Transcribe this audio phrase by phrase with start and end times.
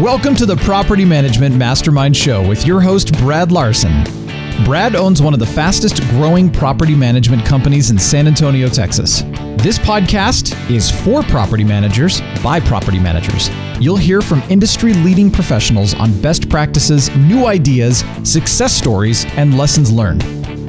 [0.00, 4.04] Welcome to the Property Management Mastermind Show with your host, Brad Larsen.
[4.64, 9.22] Brad owns one of the fastest growing property management companies in San Antonio, Texas.
[9.56, 13.50] This podcast is for property managers by property managers.
[13.80, 19.90] You'll hear from industry leading professionals on best practices, new ideas, success stories, and lessons
[19.90, 20.22] learned.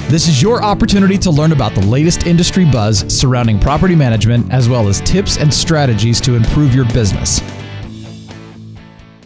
[0.10, 4.70] This is your opportunity to learn about the latest industry buzz surrounding property management, as
[4.70, 7.42] well as tips and strategies to improve your business.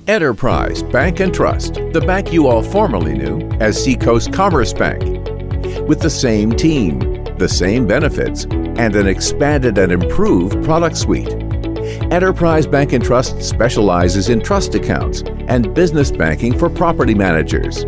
[0.07, 5.03] Enterprise Bank and Trust, the bank you all formerly knew as Seacoast Commerce Bank.
[5.87, 11.29] With the same team, the same benefits, and an expanded and improved product suite.
[12.11, 17.85] Enterprise Bank and Trust specializes in trust accounts and business banking for property managers.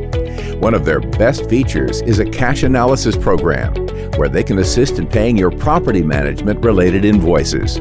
[0.57, 3.73] One of their best features is a cash analysis program
[4.17, 7.79] where they can assist in paying your property management related invoices.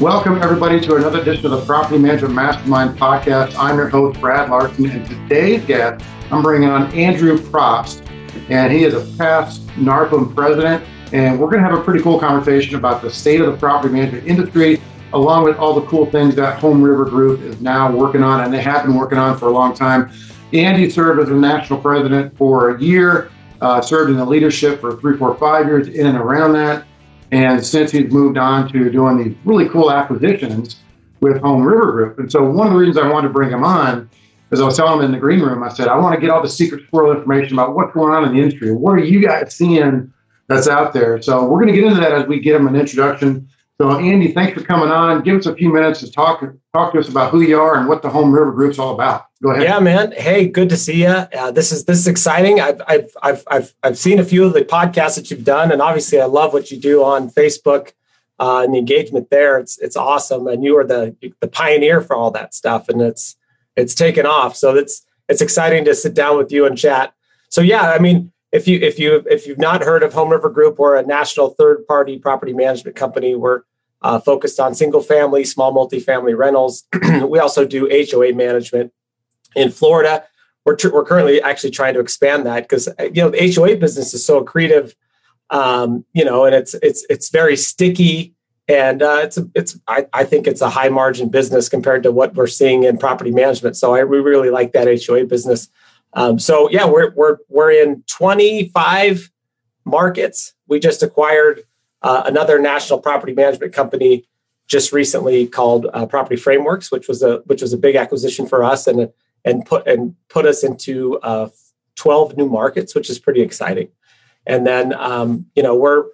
[0.00, 3.56] Welcome, everybody, to another edition of the Property Management Mastermind podcast.
[3.58, 8.06] I'm your host, Brad Larsen, and today's guest, I'm bringing on Andrew Propst,
[8.50, 10.84] and he is a past NARPM president.
[11.14, 13.94] And we're going to have a pretty cool conversation about the state of the property
[13.94, 14.82] management industry,
[15.14, 18.52] along with all the cool things that Home River Group is now working on, and
[18.52, 20.12] they have been working on for a long time.
[20.52, 23.30] Andy served as a national president for a year,
[23.62, 26.84] uh, served in the leadership for three, four, five years in and around that.
[27.32, 30.76] And since he's moved on to doing these really cool acquisitions
[31.20, 32.18] with Home River Group.
[32.18, 34.08] And so one of the reasons I wanted to bring him on
[34.52, 36.30] is I was telling him in the green room, I said, I want to get
[36.30, 38.72] all the secret squirrel information about what's going on in the industry.
[38.72, 40.12] What are you guys seeing
[40.46, 41.20] that's out there?
[41.20, 43.48] So we're going to get into that as we get him an introduction.
[43.80, 45.22] So Andy, thanks for coming on.
[45.22, 46.42] Give us a few minutes to talk
[46.72, 49.26] talk to us about who you are and what the Home River Group's all about.
[49.42, 49.64] Go ahead.
[49.64, 50.12] Yeah, man.
[50.12, 51.08] Hey, good to see you.
[51.08, 52.58] Uh, this is this is exciting.
[52.58, 55.82] I've, I've I've I've I've seen a few of the podcasts that you've done, and
[55.82, 57.92] obviously, I love what you do on Facebook
[58.38, 59.58] uh, and the engagement there.
[59.58, 63.36] It's it's awesome, and you are the the pioneer for all that stuff, and it's
[63.76, 64.56] it's taken off.
[64.56, 67.12] So it's it's exciting to sit down with you and chat.
[67.50, 70.48] So yeah, I mean, if you if you if you've not heard of Home River
[70.48, 73.34] Group, we're a national third party property management company.
[73.34, 73.62] We're
[74.02, 76.84] uh, focused on single family, small multifamily rentals.
[77.28, 78.92] we also do HOA management
[79.54, 80.24] in Florida.
[80.64, 83.76] We're, tr- we're currently actually trying to expand that because uh, you know the HOA
[83.76, 84.94] business is so accretive,
[85.50, 88.34] um, you know, and it's it's it's very sticky
[88.68, 92.34] and uh, it's it's I, I think it's a high margin business compared to what
[92.34, 93.76] we're seeing in property management.
[93.76, 95.68] So I we really like that HOA business.
[96.16, 99.30] Um, so yeah, we're we're we're in 25
[99.84, 100.54] markets.
[100.66, 101.62] We just acquired
[102.02, 104.24] uh, another national property management company
[104.66, 108.64] just recently called uh, Property Frameworks, which was a which was a big acquisition for
[108.64, 109.10] us and
[109.44, 111.50] and put and put us into uh,
[111.96, 113.88] 12 new markets, which is pretty exciting.
[114.46, 116.04] And then um, you know we're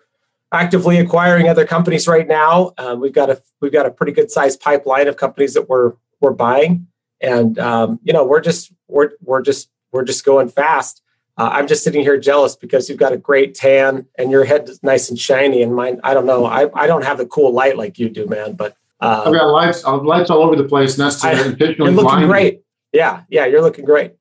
[0.51, 2.73] actively acquiring other companies right now.
[2.77, 5.93] Um, we've got a we've got a pretty good sized pipeline of companies that we're
[6.21, 6.89] we're buying,
[7.21, 11.03] and um, you know we're just we're we're just we're just going fast.
[11.39, 14.69] Uh, I'm just sitting here jealous because you've got a great tan and your head
[14.69, 17.53] is nice and shiny, and mine I don't know I I don't have the cool
[17.53, 18.55] light like you do, man.
[18.55, 20.99] But uh, I've got lights uh, lights all over the place.
[20.99, 22.63] And that's I, intentionally you're looking great.
[22.93, 24.13] Yeah, yeah, you're looking great.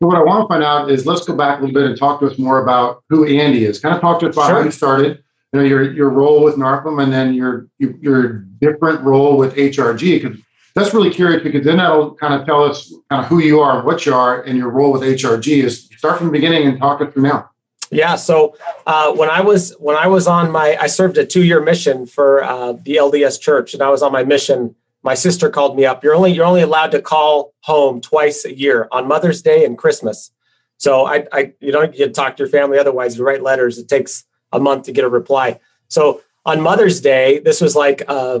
[0.00, 1.98] So what I want to find out is let's go back a little bit and
[1.98, 3.80] talk to us more about who Andy is.
[3.80, 4.58] Kind of talk to us about sure.
[4.58, 5.22] how you started,
[5.52, 10.22] you know, your your role with NARPM and then your your different role with HRG
[10.22, 10.38] because
[10.74, 13.84] that's really curious because then that'll kind of tell us kind of who you are,
[13.84, 15.64] what you are, and your role with HRG.
[15.64, 17.50] Is start from the beginning and talk it through now.
[17.90, 18.16] Yeah.
[18.16, 18.56] So
[18.86, 22.06] uh, when I was when I was on my I served a two year mission
[22.06, 25.84] for uh, the LDS Church, and I was on my mission my sister called me
[25.84, 26.02] up.
[26.02, 29.78] You're only you're only allowed to call home twice a year on Mother's Day and
[29.78, 30.30] Christmas.
[30.76, 33.16] So I, I you don't get to talk to your family otherwise.
[33.16, 33.78] You write letters.
[33.78, 35.60] It takes a month to get a reply.
[35.88, 38.40] So on Mother's Day, this was like uh,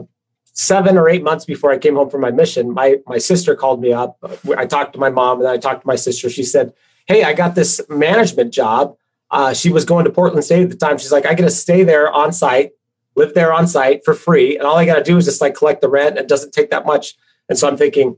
[0.58, 3.80] seven or eight months before I came home from my mission, my my sister called
[3.80, 4.18] me up.
[4.56, 6.28] I talked to my mom, and I talked to my sister.
[6.28, 6.74] She said,
[7.06, 8.96] "Hey, I got this management job."
[9.30, 10.98] Uh, she was going to Portland State at the time.
[10.98, 12.72] She's like, "I get to stay there on site,
[13.14, 15.54] live there on site for free, and all I got to do is just like
[15.54, 16.18] collect the rent.
[16.18, 17.16] It doesn't take that much."
[17.48, 18.16] And so I'm thinking,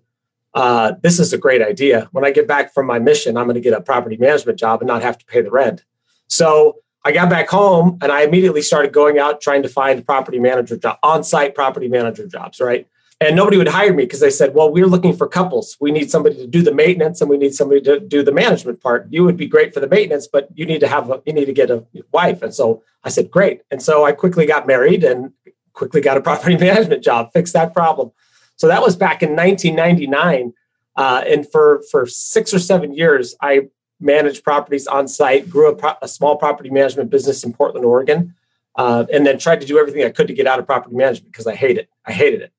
[0.54, 2.08] uh, this is a great idea.
[2.10, 4.80] When I get back from my mission, I'm going to get a property management job
[4.80, 5.84] and not have to pay the rent.
[6.26, 10.38] So I got back home and I immediately started going out trying to find property
[10.38, 12.86] manager job, on-site property manager jobs, right?
[13.22, 15.76] And nobody would hire me because they said, "Well, we're looking for couples.
[15.78, 18.82] We need somebody to do the maintenance and we need somebody to do the management
[18.82, 19.08] part.
[19.10, 21.44] You would be great for the maintenance, but you need to have a, you need
[21.44, 25.04] to get a wife." And so I said, "Great." And so I quickly got married
[25.04, 25.32] and
[25.74, 28.10] quickly got a property management job, fixed that problem.
[28.56, 30.54] So that was back in 1999.
[30.96, 33.68] Uh, and for for six or seven years, I
[34.00, 38.34] managed properties on site, grew a, pro- a small property management business in Portland, Oregon,
[38.76, 41.32] uh, and then tried to do everything I could to get out of property management
[41.32, 41.88] because I hate it.
[42.06, 42.52] I hated it.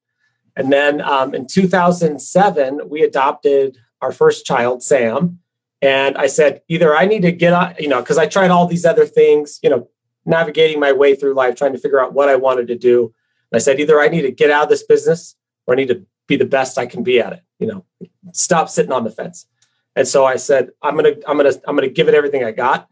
[0.55, 5.39] And then um, in 2007, we adopted our first child, Sam.
[5.81, 8.67] And I said, either I need to get on, you know, because I tried all
[8.67, 9.89] these other things, you know,
[10.25, 13.13] navigating my way through life, trying to figure out what I wanted to do.
[13.51, 15.35] And I said, either I need to get out of this business
[15.65, 17.85] or I need to be the best I can be at it, you know,
[18.31, 19.47] stop sitting on the fence.
[19.95, 22.87] And so I said, I'm gonna, I'm gonna, I'm gonna give it everything I got.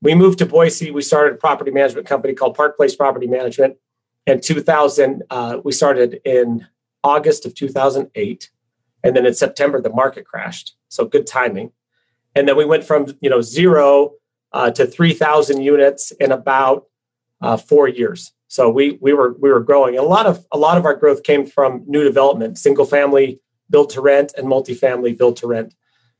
[0.00, 0.90] We moved to Boise.
[0.90, 3.76] We started a property management company called Park Place Property Management.
[4.26, 6.66] In 2000, uh, we started in
[7.02, 8.50] August of 2008,
[9.02, 10.76] and then in September the market crashed.
[10.88, 11.72] So good timing.
[12.34, 14.12] And then we went from you know zero
[14.52, 16.86] uh, to 3,000 units in about
[17.40, 18.32] uh, four years.
[18.48, 19.98] So we we were we were growing.
[19.98, 23.40] A lot of a lot of our growth came from new development, single family
[23.70, 25.74] built to rent, and multifamily built to rent.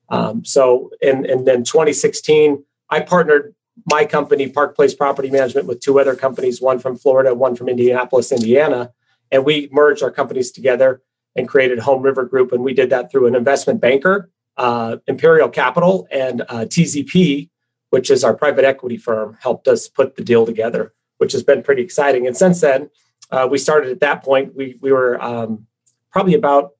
[0.08, 3.54] Um, so, and, and then 2016, I partnered
[3.86, 7.68] my company, Park Place Property Management, with two other companies, one from Florida, one from
[7.68, 8.92] Indianapolis, Indiana.
[9.30, 11.02] And we merged our companies together
[11.36, 12.52] and created Home River Group.
[12.52, 17.48] And we did that through an investment banker, uh, Imperial Capital, and uh, TZP,
[17.90, 21.62] which is our private equity firm, helped us put the deal together, which has been
[21.62, 22.26] pretty exciting.
[22.26, 22.90] And since then,
[23.30, 25.66] uh, we started at that point, we, we were um,
[26.10, 26.72] probably about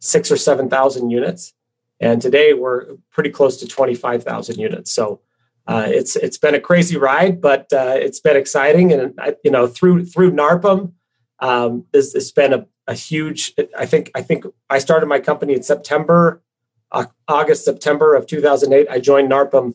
[0.00, 1.54] six or 7,000 units.
[2.02, 4.92] And today we're pretty close to 25,000 units.
[4.92, 5.20] So
[5.68, 8.92] uh, it's it's been a crazy ride, but uh, it's been exciting.
[8.92, 10.92] And you know, through through NARPM,
[11.38, 13.54] um, this has been a, a huge.
[13.78, 16.42] I think I think I started my company in September,
[16.90, 18.88] uh, August September of 2008.
[18.90, 19.74] I joined NARPM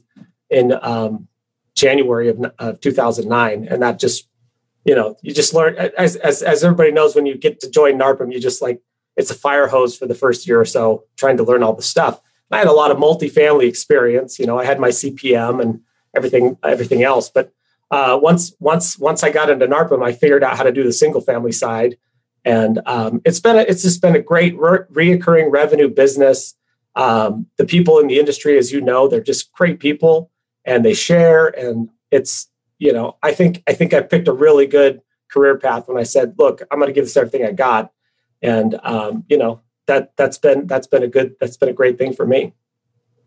[0.49, 1.29] in um,
[1.73, 4.27] January of, of 2009, and that just
[4.83, 7.97] you know you just learn as, as as everybody knows when you get to join
[7.97, 8.81] NARPM, you just like
[9.17, 11.81] it's a fire hose for the first year or so trying to learn all the
[11.81, 12.21] stuff.
[12.51, 14.39] I had a lot of multifamily experience.
[14.39, 15.81] You know, I had my CPM and
[16.15, 17.29] everything everything else.
[17.29, 17.51] But
[17.91, 20.93] uh, once once once I got into NARPM, I figured out how to do the
[20.93, 21.97] single family side,
[22.45, 26.55] and um, it's been a, it's just been a great re- reoccurring revenue business.
[26.95, 30.31] Um, the people in the industry, as you know, they're just great people,
[30.63, 31.47] and they share.
[31.47, 32.49] And it's
[32.79, 36.03] you know, I think I think I picked a really good career path when I
[36.03, 37.91] said, "Look, I'm going to give this everything I got."
[38.41, 41.97] And um, you know that that's been that's been a good that's been a great
[41.97, 42.53] thing for me.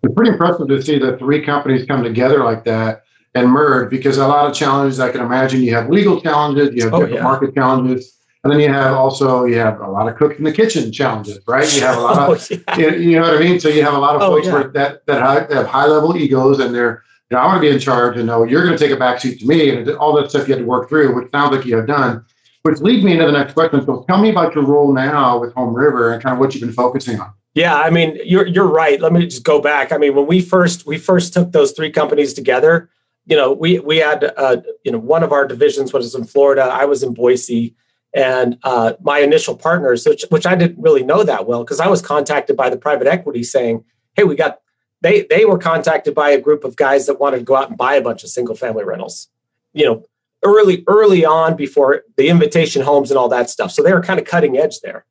[0.03, 3.03] It's pretty impressive to see the three companies come together like that
[3.35, 6.85] and merge because a lot of challenges I can imagine you have legal challenges, you
[6.85, 7.23] have oh, different yeah.
[7.23, 10.53] market challenges, and then you have also you have a lot of cook in the
[10.53, 11.73] kitchen challenges, right?
[11.75, 12.95] You have a lot of oh, yeah.
[12.95, 13.61] you, know what I mean.
[13.61, 14.71] So you have a lot of oh, folks yeah.
[14.73, 17.81] that that have high level egos and they're you know I want to be in
[17.81, 20.49] charge and know you're going to take a backseat to me and all that stuff
[20.49, 22.25] you had to work through, which sounds like you have done.
[22.63, 23.85] Which leads me into the next question.
[23.87, 26.61] So tell me about your role now with Home River and kind of what you've
[26.61, 27.33] been focusing on.
[27.55, 29.01] Yeah, I mean, you're you're right.
[29.01, 29.93] Let me just go back.
[29.93, 32.91] I mean, when we first we first took those three companies together,
[33.27, 36.63] you know, we we had uh, you know one of our divisions was in Florida.
[36.63, 37.75] I was in Boise,
[38.15, 41.89] and uh, my initial partners, which which I didn't really know that well, because I
[41.89, 44.61] was contacted by the private equity saying, "Hey, we got."
[45.03, 47.79] They they were contacted by a group of guys that wanted to go out and
[47.79, 49.29] buy a bunch of single family rentals.
[49.73, 50.05] You know,
[50.43, 53.71] early early on before the invitation homes and all that stuff.
[53.71, 55.05] So they were kind of cutting edge there.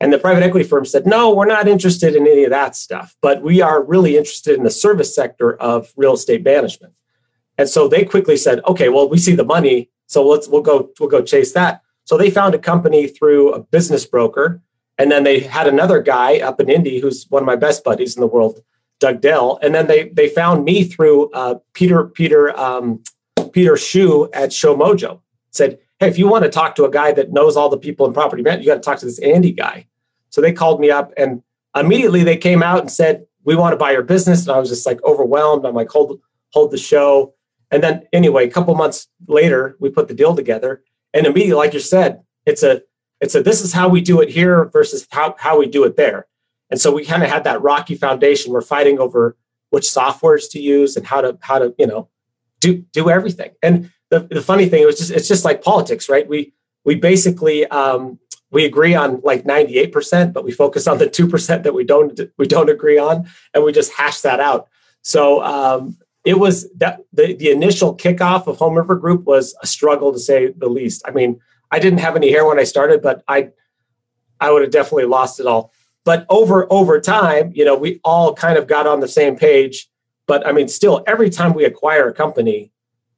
[0.00, 3.16] And the private equity firm said, "No, we're not interested in any of that stuff,
[3.22, 6.92] but we are really interested in the service sector of real estate management."
[7.58, 10.90] And so they quickly said, "Okay, well, we see the money, so let's we'll go
[11.00, 14.60] we'll go chase that." So they found a company through a business broker,
[14.98, 18.16] and then they had another guy up in Indy who's one of my best buddies
[18.16, 18.60] in the world,
[19.00, 23.02] Doug Dell, and then they they found me through uh, Peter Peter um,
[23.52, 27.32] Peter Shu at ShowMojo said, Hey, if you want to talk to a guy that
[27.32, 29.86] knows all the people in property management, you got to talk to this Andy guy.
[30.28, 31.42] So they called me up and
[31.74, 34.46] immediately they came out and said, We want to buy your business.
[34.46, 35.64] And I was just like overwhelmed.
[35.64, 37.34] I'm like, hold, hold the show.
[37.70, 40.82] And then anyway, a couple months later, we put the deal together.
[41.14, 42.82] And immediately, like you said, it's a
[43.20, 45.96] It's a this is how we do it here versus how, how we do it
[45.96, 46.26] there.
[46.70, 48.52] And so we kind of had that rocky foundation.
[48.52, 49.36] We're fighting over
[49.70, 52.08] which softwares to use and how to how to you know
[52.60, 53.52] do do everything.
[53.62, 56.28] And the, the funny thing it was just it's just like politics, right?
[56.28, 58.18] We we basically um,
[58.50, 62.46] we agree on like 98%, but we focus on the 2% that we don't we
[62.46, 64.68] don't agree on, and we just hash that out.
[65.02, 69.66] So um, it was that the, the initial kickoff of Home River Group was a
[69.66, 71.02] struggle to say the least.
[71.06, 73.50] I mean, I didn't have any hair when I started, but I
[74.40, 75.72] I would have definitely lost it all.
[76.04, 79.88] But over over time, you know, we all kind of got on the same page.
[80.26, 82.72] But I mean, still, every time we acquire a company,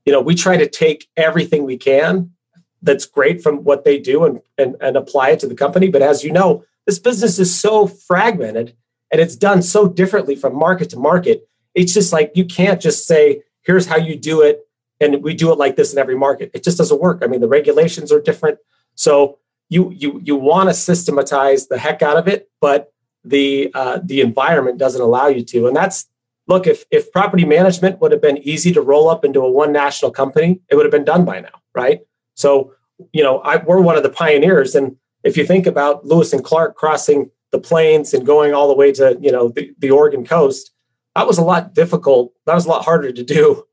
[0.05, 2.33] you know, we try to take everything we can
[2.81, 5.89] that's great from what they do and, and, and apply it to the company.
[5.89, 8.77] But as you know, this business is so fragmented
[9.11, 11.49] and it's done so differently from market to market
[11.79, 14.67] it's just like you can't just say, here's how you do it,
[15.01, 16.51] and we do it like this in every market.
[16.53, 17.21] It just doesn't work.
[17.23, 18.59] I mean, the regulations are different.
[18.97, 19.39] So
[19.69, 22.93] you you you want to systematize the heck out of it, but
[23.25, 25.69] the uh, the environment doesn't allow you to.
[25.69, 26.09] And that's
[26.49, 29.73] look, if if property management would have been easy to roll up into a one
[29.73, 32.01] national company, it would have been done by now, right?
[32.35, 32.73] So
[33.13, 36.43] you know, I, we're one of the pioneers, and if you think about Lewis and
[36.43, 40.25] Clark crossing the plains and going all the way to you know the, the Oregon
[40.25, 40.73] coast,
[41.15, 42.33] that was a lot difficult.
[42.47, 43.65] That was a lot harder to do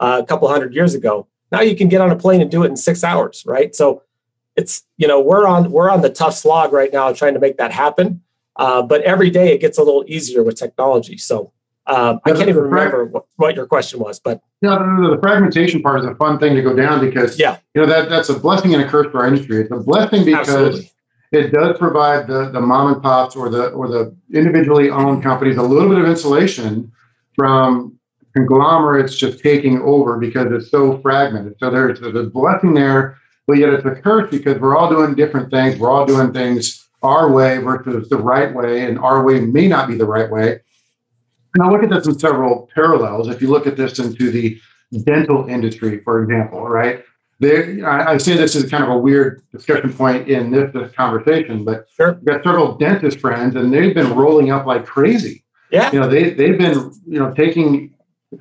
[0.00, 1.28] uh, a couple hundred years ago.
[1.52, 3.74] Now you can get on a plane and do it in six hours, right?
[3.74, 4.02] So
[4.56, 7.58] it's you know we're on we're on the tough slog right now trying to make
[7.58, 8.22] that happen.
[8.56, 11.16] Uh, but every day it gets a little easier with technology.
[11.16, 11.52] So
[11.90, 15.20] um, I can't even remember what, what, your question was, but no, no, no, the
[15.20, 18.28] fragmentation part is a fun thing to go down because yeah, you know that that's
[18.28, 19.60] a blessing and a curse for our industry.
[19.60, 20.90] It's a blessing because Absolutely.
[21.32, 25.56] it does provide the the mom and pops or the or the individually owned companies
[25.56, 26.92] a little bit of insulation
[27.34, 27.98] from
[28.34, 31.56] conglomerates just taking over because it's so fragmented.
[31.58, 35.14] So there's, there's a blessing there, but yet it's a curse because we're all doing
[35.14, 35.78] different things.
[35.78, 39.88] We're all doing things our way versus the right way, and our way may not
[39.88, 40.60] be the right way.
[41.54, 43.28] And I look at this in several parallels.
[43.28, 44.60] If you look at this into the
[45.04, 47.04] dental industry, for example, right?
[47.40, 50.92] They, I, I, say this is kind of a weird discussion point in this, this
[50.92, 52.10] conversation, but sure.
[52.10, 55.92] I've got several dentist friends, and they've been rolling up like crazy yeah.
[55.92, 57.94] You know, they, they've been, you know, taking,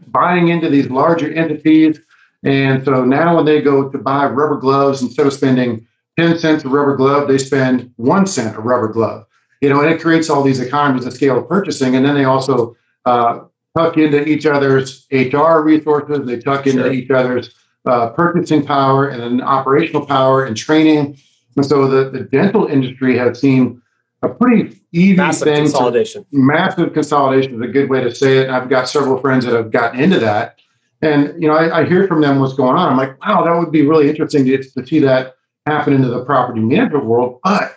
[0.08, 2.00] buying into these larger entities.
[2.44, 5.86] And so now when they go to buy rubber gloves, instead of spending
[6.18, 9.26] 10 cents a rubber glove, they spend one cent a rubber glove.
[9.62, 11.96] You know, and it creates all these economies of scale of purchasing.
[11.96, 12.76] And then they also
[13.06, 13.42] uh,
[13.78, 16.26] tuck into each other's HR resources.
[16.26, 16.94] They tuck into sure.
[16.94, 17.54] each other's
[17.86, 21.18] uh, purchasing power and then operational power and training.
[21.56, 23.82] And so the, the dental industry has seen
[24.22, 25.64] a pretty easy massive thing.
[25.64, 26.24] Consolidation.
[26.24, 28.48] To, massive consolidation is a good way to say it.
[28.48, 30.60] And I've got several friends that have gotten into that.
[31.02, 32.90] And you know, I, I hear from them what's going on.
[32.90, 36.26] I'm like, wow, that would be really interesting to, to see that happen into the
[36.26, 37.40] property management world.
[37.44, 37.76] But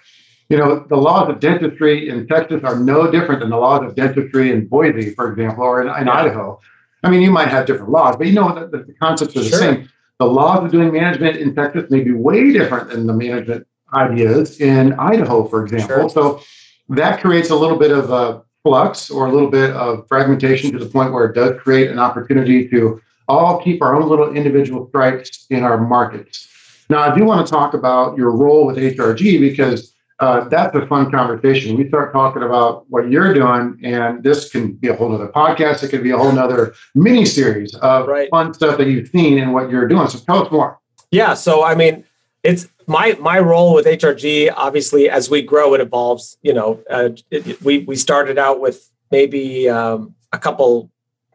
[0.53, 3.95] you know, the laws of dentistry in Texas are no different than the laws of
[3.95, 6.13] dentistry in Boise, for example, or in, in yeah.
[6.13, 6.61] Idaho.
[7.03, 9.49] I mean, you might have different laws, but you know, the, the concepts are the
[9.49, 9.59] sure.
[9.59, 9.89] same.
[10.19, 14.61] The laws of doing management in Texas may be way different than the management ideas
[14.61, 16.11] in Idaho, for example.
[16.11, 16.11] Sure.
[16.11, 16.43] So
[16.91, 20.79] that creates a little bit of a flux or a little bit of fragmentation to
[20.79, 24.87] the point where it does create an opportunity to all keep our own little individual
[24.89, 26.47] stripes in our markets.
[26.91, 29.92] Now, I do want to talk about your role with HRG because
[30.23, 31.77] uh, that's a fun conversation.
[31.77, 35.83] We start talking about what you're doing, and this can be a whole other podcast.
[35.83, 38.31] It could be a whole other mini series of right.
[38.31, 40.07] fun stuff that you've seen and what you're doing.
[40.09, 40.79] So tell us more.
[41.11, 41.35] Yeah.
[41.35, 42.05] So, I mean,
[42.45, 44.53] it's my my role with HRG.
[44.57, 46.39] Obviously, as we grow, it evolves.
[46.43, 50.93] You know, uh, it, we we started out with maybe um, a couple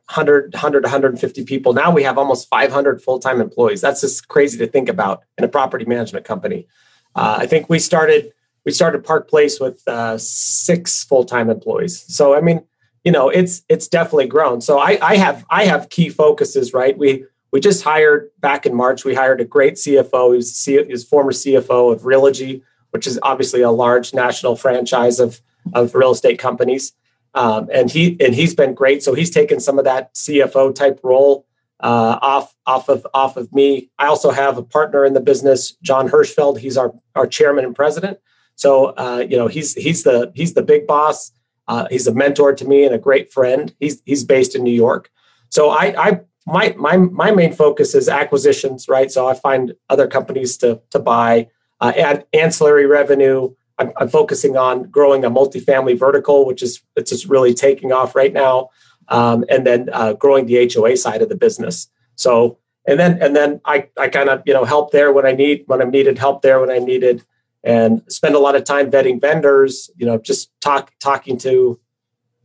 [0.08, 1.74] hundred, hundred, 150 people.
[1.74, 3.82] Now we have almost 500 full time employees.
[3.82, 6.70] That's just crazy to think about in a property management company.
[7.16, 8.32] Uh, I think we started
[8.68, 12.04] we started Park Place with uh, six full time employees.
[12.14, 12.66] So I mean,
[13.06, 14.60] you know, it's it's definitely grown.
[14.60, 16.74] So I, I have I have key focuses.
[16.74, 19.06] Right, we we just hired back in March.
[19.06, 20.36] We hired a great CFO.
[20.36, 25.40] He's his former CFO of Realogy, which is obviously a large national franchise of
[25.74, 26.92] of real estate companies.
[27.36, 29.02] Um, and he and he's been great.
[29.02, 31.46] So he's taken some of that CFO type role
[31.80, 33.90] uh, off off of off of me.
[33.98, 36.60] I also have a partner in the business, John Hirschfeld.
[36.60, 38.20] He's our our chairman and president.
[38.58, 41.32] So uh, you know he's he's the he's the big boss.
[41.68, 43.74] Uh, he's a mentor to me and a great friend.
[43.80, 45.10] He's he's based in New York.
[45.50, 49.12] So I, I my my my main focus is acquisitions, right?
[49.12, 51.48] So I find other companies to to buy,
[51.80, 53.54] uh, add ancillary revenue.
[53.80, 58.16] I'm, I'm, focusing on growing a multifamily vertical, which is it's just really taking off
[58.16, 58.70] right now,
[59.10, 61.88] um, and then uh, growing the HOA side of the business.
[62.16, 65.34] So and then and then I I kind of you know help there when I
[65.34, 67.24] need when I needed help there when I needed,
[67.68, 69.92] and spend a lot of time vetting vendors.
[69.98, 71.80] You know, just talk talking to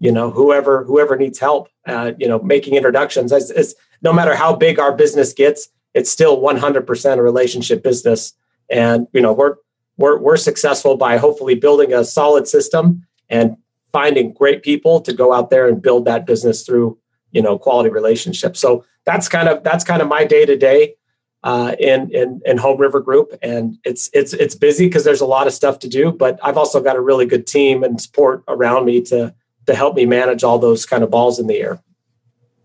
[0.00, 1.68] you know whoever whoever needs help.
[1.86, 3.32] Uh, you know, making introductions.
[3.32, 8.34] As no matter how big our business gets, it's still 100% a relationship business,
[8.68, 9.54] and you know we're
[9.96, 13.56] we're we're successful by hopefully building a solid system and
[13.92, 16.98] finding great people to go out there and build that business through
[17.30, 18.58] you know quality relationships.
[18.58, 20.96] So that's kind of that's kind of my day to day
[21.44, 25.46] in in in Home River Group, and it's it's it's busy because there's a lot
[25.46, 26.12] of stuff to do.
[26.12, 29.34] But I've also got a really good team and support around me to
[29.66, 31.80] to help me manage all those kind of balls in the air.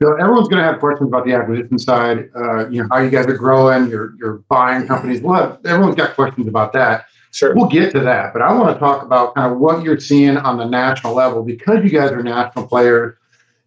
[0.02, 2.30] So everyone's going to have questions about the acquisition side.
[2.36, 5.22] Uh, you know how you guys are growing, you're you're buying companies.
[5.22, 7.06] Well, everyone's got questions about that.
[7.32, 7.54] Sure.
[7.56, 10.38] We'll get to that, but I want to talk about kind of what you're seeing
[10.38, 13.16] on the national level because you guys are national players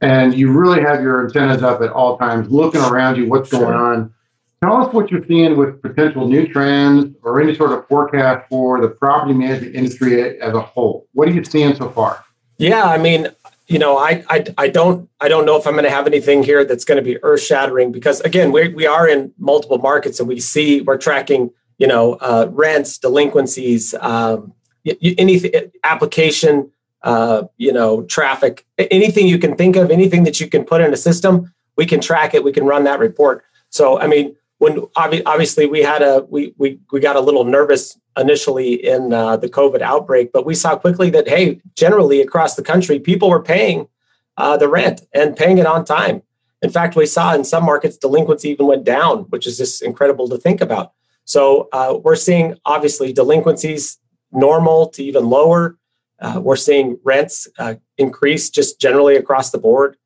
[0.00, 3.75] and you really have your antennas up at all times, looking around you, what's going
[3.75, 4.14] on.
[4.62, 8.81] Tell us what you're seeing with potential new trends or any sort of forecast for
[8.81, 11.09] the property management industry as a whole.
[11.12, 12.25] What are you seeing so far?
[12.59, 13.29] Yeah, I mean,
[13.69, 16.43] you know, I I, I don't I don't know if I'm going to have anything
[16.43, 20.21] here that's going to be earth shattering because again, we we are in multiple markets
[20.21, 24.52] and we see we're tracking you know uh, rents, delinquencies, um,
[24.85, 26.71] anything application
[27.02, 30.93] uh, you know, traffic, anything you can think of, anything that you can put in
[30.93, 32.45] a system, we can track it.
[32.45, 33.43] We can run that report.
[33.71, 37.99] So, I mean, when obviously we had a we we we got a little nervous
[38.19, 42.62] initially in uh, the COVID outbreak, but we saw quickly that hey, generally across the
[42.62, 43.88] country, people were paying
[44.37, 46.23] uh, the rent and paying it on time.
[46.61, 50.29] In fact, we saw in some markets delinquency even went down, which is just incredible
[50.29, 50.93] to think about.
[51.25, 53.99] So uh, we're seeing obviously delinquencies
[54.31, 55.79] normal to even lower.
[56.21, 59.97] Uh, we're seeing rents uh, increase just generally across the board.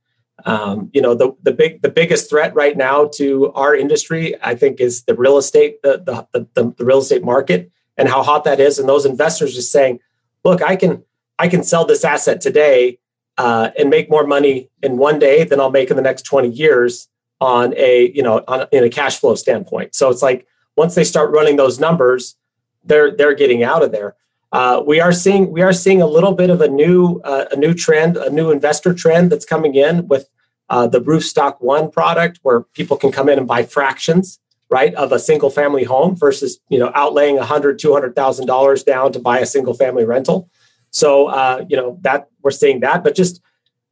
[0.45, 4.55] Um, you know, the the big the biggest threat right now to our industry, I
[4.55, 8.45] think, is the real estate the the, the, the real estate market and how hot
[8.45, 10.01] that is, and those investors just saying,
[10.45, 11.03] "Look, I can
[11.39, 12.99] I can sell this asset today
[13.39, 16.51] uh, and make more money in one day than I'll make in the next twenty
[16.51, 17.09] years
[17.41, 21.05] on a you know on in a cash flow standpoint." So it's like once they
[21.05, 22.37] start running those numbers,
[22.85, 24.15] they're they're getting out of there.
[24.53, 27.57] Uh, we are seeing we are seeing a little bit of a new uh, a
[27.57, 30.29] new trend, a new investor trend that's coming in with
[30.75, 35.13] uh, the Roofstock One product, where people can come in and buy fractions, right, of
[35.13, 39.13] a single family home versus you know outlaying a hundred, two hundred thousand dollars down
[39.13, 40.51] to buy a single family rental.
[40.91, 41.09] So
[41.41, 43.41] uh, you know that we're seeing that, but just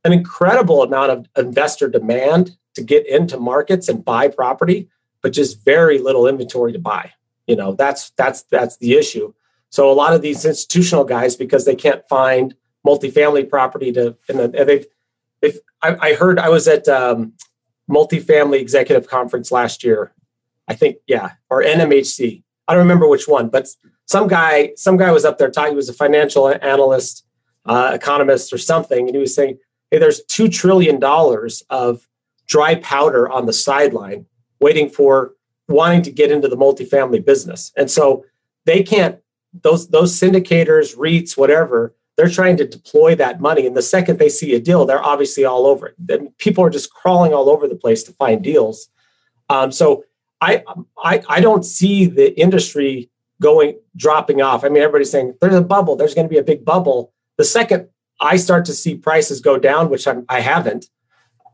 [0.05, 4.89] an incredible amount of investor demand to get into markets and buy property,
[5.23, 7.13] but just very little inventory to buy.
[7.47, 9.33] You know that's that's that's the issue.
[9.71, 14.53] So a lot of these institutional guys, because they can't find multifamily property to, and
[14.53, 14.87] they've,
[15.43, 17.35] they've I, I heard I was at um,
[17.91, 20.15] multifamily executive conference last year.
[20.69, 22.43] I think, yeah, or NMHC.
[22.69, 23.69] I don't remember which one, but
[24.07, 25.73] some guy, some guy was up there talking.
[25.73, 27.27] He was a financial analyst,
[27.67, 29.59] uh, economist, or something, and he was saying,
[29.91, 32.09] "Hey, there's two trillion dollars of
[32.47, 34.27] dry powder on the sideline,
[34.61, 35.35] waiting for
[35.69, 38.25] wanting to get into the multifamily business, and so
[38.65, 39.19] they can't
[39.61, 43.67] those those syndicators, REITs, whatever, they're trying to deploy that money.
[43.67, 45.95] And the second they see a deal, they're obviously all over it.
[45.99, 48.89] Then people are just crawling all over the place to find deals.
[49.49, 50.05] Um, so
[50.41, 50.63] I,
[51.03, 54.65] I I don't see the industry going dropping off.
[54.65, 55.97] I mean, everybody's saying there's a bubble.
[55.97, 57.13] There's going to be a big bubble.
[57.39, 57.89] The second
[58.21, 60.87] I start to see prices go down, which I'm, I haven't,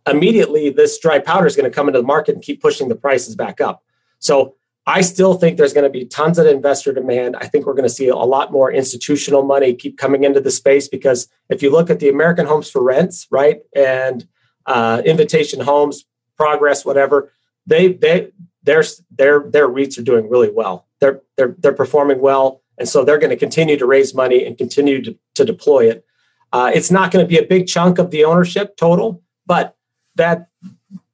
[0.06, 2.94] immediately this dry powder is going to come into the market and keep pushing the
[2.94, 3.82] prices back up.
[4.18, 4.56] So
[4.88, 7.36] I still think there's going to be tons of investor demand.
[7.36, 10.50] I think we're going to see a lot more institutional money keep coming into the
[10.50, 14.26] space because if you look at the American Homes for Rents, right, and
[14.64, 16.06] uh, Invitation Homes,
[16.38, 17.30] Progress, whatever,
[17.66, 18.30] they they
[18.62, 20.88] their their their REITs are doing really well.
[21.00, 24.56] They're they're they're performing well, and so they're going to continue to raise money and
[24.56, 26.06] continue to, to deploy it.
[26.50, 29.76] Uh, it's not going to be a big chunk of the ownership total, but
[30.14, 30.48] that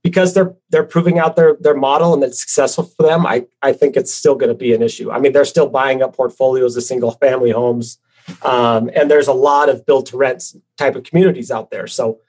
[0.05, 3.73] because they're they're proving out their their model and it's successful for them, I I
[3.73, 5.11] think it's still going to be an issue.
[5.11, 7.99] I mean, they're still buying up portfolios of single family homes,
[8.43, 10.45] um, and there's a lot of build to rent
[10.77, 11.87] type of communities out there.
[11.87, 12.21] So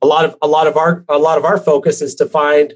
[0.00, 2.74] a lot of a lot of our a lot of our focus is to find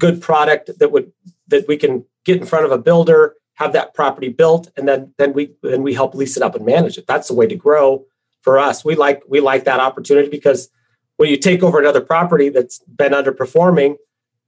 [0.00, 1.12] good product that would
[1.48, 5.12] that we can get in front of a builder, have that property built, and then
[5.18, 7.06] then we then we help lease it up and manage it.
[7.06, 8.06] That's the way to grow
[8.40, 8.82] for us.
[8.82, 10.70] We like we like that opportunity because
[11.16, 13.96] when you take over another property that's been underperforming,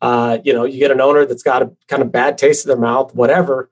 [0.00, 2.68] uh, you know, you get an owner that's got a kind of bad taste in
[2.68, 3.70] their mouth, whatever.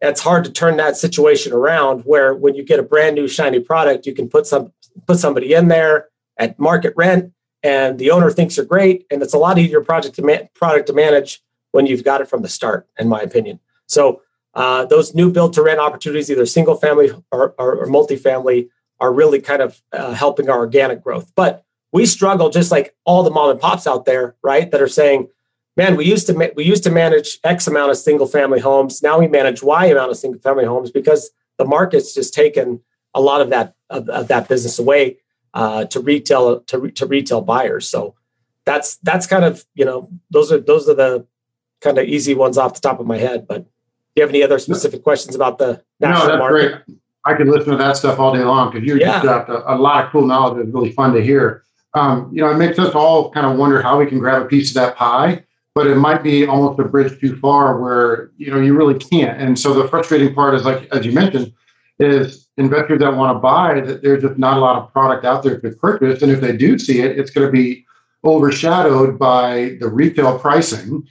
[0.00, 2.02] It's hard to turn that situation around.
[2.02, 4.72] Where when you get a brand new shiny product, you can put some
[5.06, 9.34] put somebody in there at market rent, and the owner thinks you're great, and it's
[9.34, 12.86] a lot easier project to product to manage when you've got it from the start,
[12.98, 13.58] in my opinion.
[13.86, 14.22] So
[14.54, 18.68] uh, those new build to rent opportunities, either single family or, or, or multifamily,
[19.00, 21.32] are really kind of uh, helping our organic growth.
[21.34, 24.70] But we struggle just like all the mom and pops out there, right?
[24.70, 25.28] That are saying,
[25.76, 29.02] "Man, we used to ma- we used to manage X amount of single family homes.
[29.02, 32.80] Now we manage Y amount of single family homes because the market's just taken
[33.14, 35.18] a lot of that of, of that business away
[35.54, 38.14] uh, to retail to, re- to retail buyers." So
[38.64, 41.26] that's that's kind of you know those are those are the
[41.80, 43.46] kind of easy ones off the top of my head.
[43.46, 43.68] But do
[44.16, 46.84] you have any other specific questions about the national no, that's market?
[46.86, 46.98] Great.
[47.24, 49.12] I could listen to that stuff all day long because you Yeah.
[49.12, 50.64] just got a, a lot of cool knowledge.
[50.64, 51.62] It's really fun to hear.
[51.94, 54.46] Um, you know, it makes us all kind of wonder how we can grab a
[54.46, 58.50] piece of that pie, but it might be almost a bridge too far where you
[58.50, 59.40] know you really can't.
[59.40, 61.52] And so the frustrating part is, like as you mentioned,
[61.98, 65.42] is investors that want to buy that there's just not a lot of product out
[65.42, 67.84] there to purchase, and if they do see it, it's going to be
[68.24, 71.06] overshadowed by the retail pricing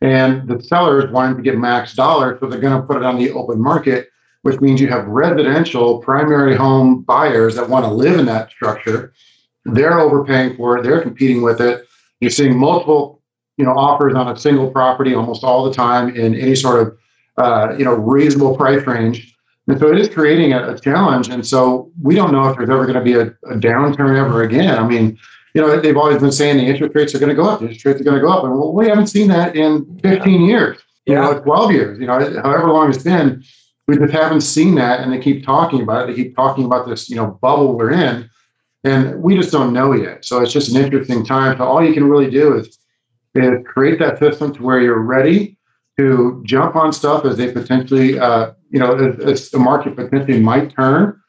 [0.00, 3.16] and the sellers wanting to get max dollars, so they're going to put it on
[3.18, 4.10] the open market,
[4.42, 9.12] which means you have residential primary home buyers that want to live in that structure.
[9.72, 10.82] They're overpaying for it.
[10.82, 11.84] They're competing with it.
[12.20, 13.20] You're seeing multiple,
[13.56, 16.98] you know, offers on a single property almost all the time in any sort of,
[17.38, 19.34] uh, you know, reasonable price range.
[19.68, 21.28] And so it is creating a, a challenge.
[21.28, 24.42] And so we don't know if there's ever going to be a, a downturn ever
[24.44, 24.78] again.
[24.78, 25.18] I mean,
[25.54, 27.60] you know, they've always been saying the interest rates are going to go up.
[27.60, 29.98] The interest rates are going to go up, and well, we haven't seen that in
[30.02, 30.78] 15 years.
[31.06, 31.22] You Yeah.
[31.22, 31.98] know, 12 years.
[31.98, 33.42] You know, however long it's been,
[33.88, 36.06] we just haven't seen that, and they keep talking about it.
[36.14, 38.28] They keep talking about this, you know, bubble we're in,
[38.86, 40.24] and we just don't know yet.
[40.24, 41.56] So it's just an interesting time.
[41.58, 42.78] So all you can really do is,
[43.34, 45.58] is create that system to where you're ready
[45.98, 50.38] to jump on stuff as they potentially, uh, you know, as, as the market potentially
[50.40, 51.20] might turn.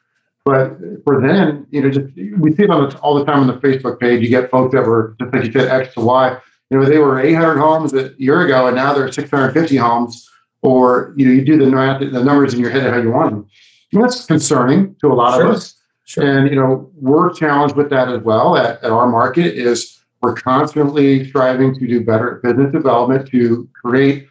[0.44, 2.06] But for then, you know, just
[2.38, 4.22] we see it on the, all the time on the Facebook page.
[4.22, 6.38] You get folks that were just like you said, X to Y.
[6.70, 10.30] You know, they were 800 homes a year ago, and now they're 650 homes.
[10.62, 11.66] Or you know, you do the
[12.10, 13.46] the numbers in your head how you want them.
[13.92, 15.46] And that's concerning to a lot Sure.
[15.48, 15.77] of us.
[16.08, 16.24] Sure.
[16.24, 18.56] And you know, we're challenged with that as well.
[18.56, 24.26] At, at our market is we're constantly striving to do better business development to create,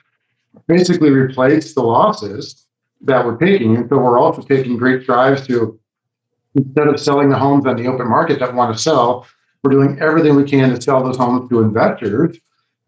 [0.67, 2.65] basically replace the losses
[3.01, 3.77] that we're taking.
[3.77, 5.79] And so we're also taking great strides to
[6.55, 9.27] instead of selling the homes on the open market that want to sell,
[9.63, 12.39] we're doing everything we can to sell those homes to investors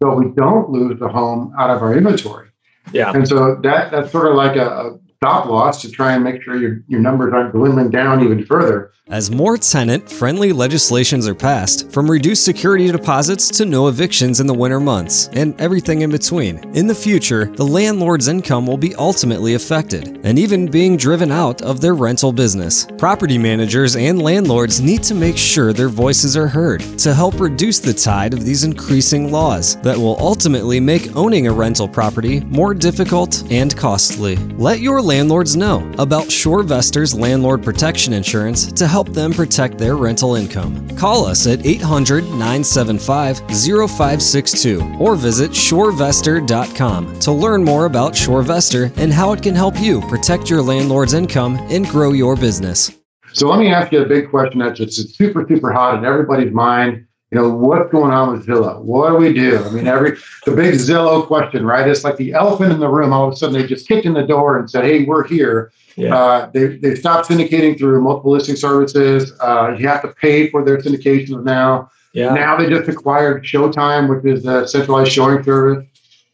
[0.01, 2.49] so we don't lose the home out of our inventory.
[2.91, 3.11] Yeah.
[3.13, 6.41] And so that that's sort of like a, a stop loss to try and make
[6.41, 8.93] sure your, your numbers aren't dwindling down even further.
[9.09, 14.45] As more tenant friendly legislations are passed, from reduced security deposits to no evictions in
[14.45, 18.93] the winter months, and everything in between, in the future, the landlord's income will be
[18.95, 22.85] ultimately affected, and even being driven out of their rental business.
[22.99, 27.79] Property managers and landlords need to make sure their voices are heard to help reduce
[27.79, 32.75] the tide of these increasing laws that will ultimately make owning a rental property more
[32.75, 34.35] difficult and costly.
[34.55, 40.35] Let your landlords know about ShoreVestor's landlord protection insurance to help them protect their rental
[40.35, 40.87] income.
[40.95, 49.11] Call us at 800 975 0562 or visit shorevestor.com to learn more about ShoreVestor and
[49.11, 52.91] how it can help you protect your landlord's income and grow your business.
[53.33, 56.53] So let me ask you a big question that's just super, super hot in everybody's
[56.53, 57.07] mind.
[57.31, 58.81] You know, what's going on with Zillow?
[58.81, 59.63] What do we do?
[59.63, 61.87] I mean, every the big Zillow question, right?
[61.87, 63.13] It's like the elephant in the room.
[63.13, 65.71] All of a sudden, they just kicked in the door and said, "Hey, we're here."
[65.95, 66.15] Yeah.
[66.17, 69.33] Uh, they they stopped syndicating through multiple listing services.
[69.41, 71.91] Uh, you have to pay for their syndications now.
[72.13, 72.33] Yeah.
[72.33, 75.85] Now they just acquired ShowingTime, which is a centralized showing service.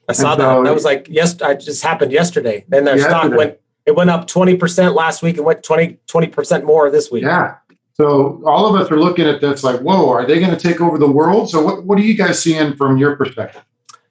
[0.07, 0.45] I saw And that.
[0.45, 2.63] so- that was like yes, I just happened yesterday.
[2.69, 6.89] Then their stock went it went up 20% last week and went 20 20% more
[6.89, 7.23] this week.
[7.23, 7.55] Yeah.
[7.95, 10.81] So all of us are looking at this like, whoa, are they going to take
[10.81, 11.49] over the world?
[11.49, 13.63] So what, what are you guys seeing from your perspective?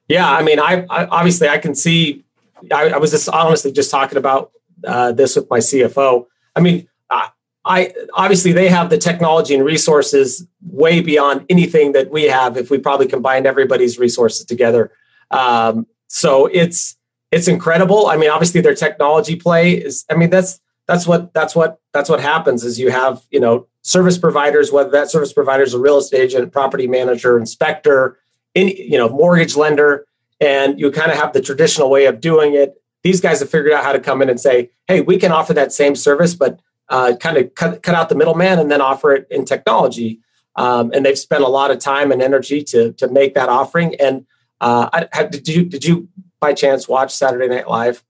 [0.07, 2.23] Yeah, I mean, I, I obviously I can see.
[2.71, 4.51] I, I was just honestly just talking about
[4.85, 6.25] uh, this with my CFO.
[6.55, 7.29] I mean, I,
[7.63, 12.57] I obviously they have the technology and resources way beyond anything that we have.
[12.57, 14.91] If we probably combined everybody's resources together,
[15.29, 16.97] um, so it's
[17.31, 18.07] it's incredible.
[18.07, 20.05] I mean, obviously their technology play is.
[20.09, 23.67] I mean, that's that's what that's what that's what happens is you have you know
[23.81, 28.19] service providers, whether that service provider is a real estate agent, property manager, inspector,
[28.55, 30.05] any you know mortgage lender
[30.41, 32.81] and you kind of have the traditional way of doing it.
[33.03, 35.53] These guys have figured out how to come in and say hey we can offer
[35.53, 39.13] that same service but uh, kind of cut, cut out the middleman and then offer
[39.13, 40.19] it in technology.
[40.55, 43.95] Um, and they've spent a lot of time and energy to to make that offering.
[43.95, 44.25] And
[44.61, 46.07] uh, I, did you did you
[46.39, 48.03] by chance watch saturday night live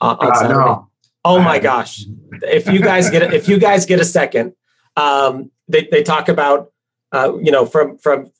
[0.00, 0.54] uh, on Uh, saturday?
[0.54, 0.88] no.
[1.24, 2.04] Oh my gosh
[2.42, 4.54] if you guys get if you guys get a second
[4.96, 6.72] um, they, they talk about
[7.12, 8.30] uh, you know from from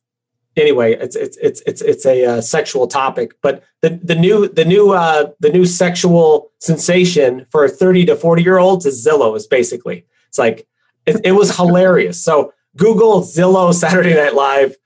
[0.57, 3.35] anyway, it's it's it's it's it's a uh, sexual topic.
[3.43, 8.43] But the the new the new uh, the new sexual sensation for 30 to 40
[8.43, 9.37] year olds is Zillow.
[9.37, 10.67] Is basically it's like
[11.07, 12.23] it, it was hilarious.
[12.23, 14.77] So Google Zillow Saturday Night Live.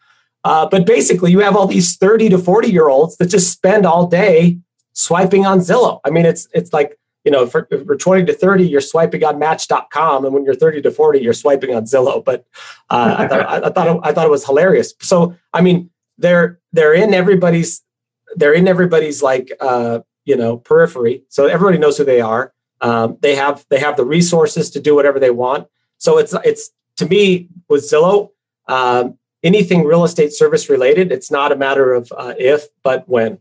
[0.45, 3.85] Uh, but basically, you have all these 30 to 40 year olds that just spend
[3.85, 4.59] all day
[4.93, 6.01] swiping on Zillow.
[6.05, 6.98] I mean, it's it's like
[7.29, 10.81] you know, for, for 20 to 30, you're swiping on Match.com, and when you're 30
[10.81, 12.25] to 40, you're swiping on Zillow.
[12.25, 12.47] But
[12.89, 14.95] uh, I, thought, I, thought it, I thought it was hilarious.
[15.03, 17.83] So I mean, they're they're in everybody's
[18.37, 22.55] they're in everybody's like uh, you know periphery, so everybody knows who they are.
[22.81, 25.69] Um, they have they have the resources to do whatever they want.
[25.99, 28.31] So it's it's to me with Zillow,
[28.69, 33.37] um, anything real estate service related, it's not a matter of uh, if but when,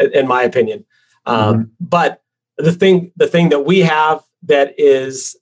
[0.00, 0.84] in my opinion.
[1.26, 1.62] Um, mm-hmm.
[1.78, 2.20] But
[2.60, 5.36] the thing the thing that we have that is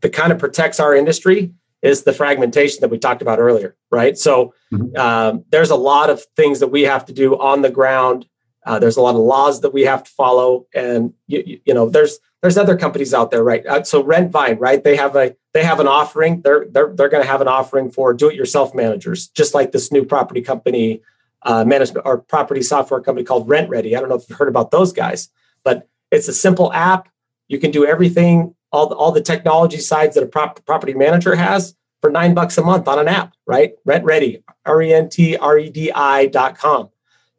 [0.00, 4.16] that kind of protects our industry is the fragmentation that we talked about earlier right?
[4.16, 4.96] So mm-hmm.
[4.96, 8.26] um, there's a lot of things that we have to do on the ground.
[8.64, 11.88] Uh, there's a lot of laws that we have to follow and you, you know
[11.88, 13.66] there's there's other companies out there right?
[13.66, 14.84] Uh, so rentvine right?
[14.84, 16.42] They have a they have an offering.
[16.42, 20.04] They're they're, they're going to have an offering for do-it-yourself managers just like this new
[20.04, 21.02] property company
[21.42, 23.96] uh, management or property software company called RentRedi.
[23.96, 25.30] i don't know if you've heard about those guys
[25.64, 27.08] but it's a simple app.
[27.48, 31.34] You can do everything, all the, all the technology sides that a prop, property manager
[31.34, 33.72] has for nine bucks a month on an app, right?
[33.86, 36.88] RentRedi, R E N T R E D I dot com.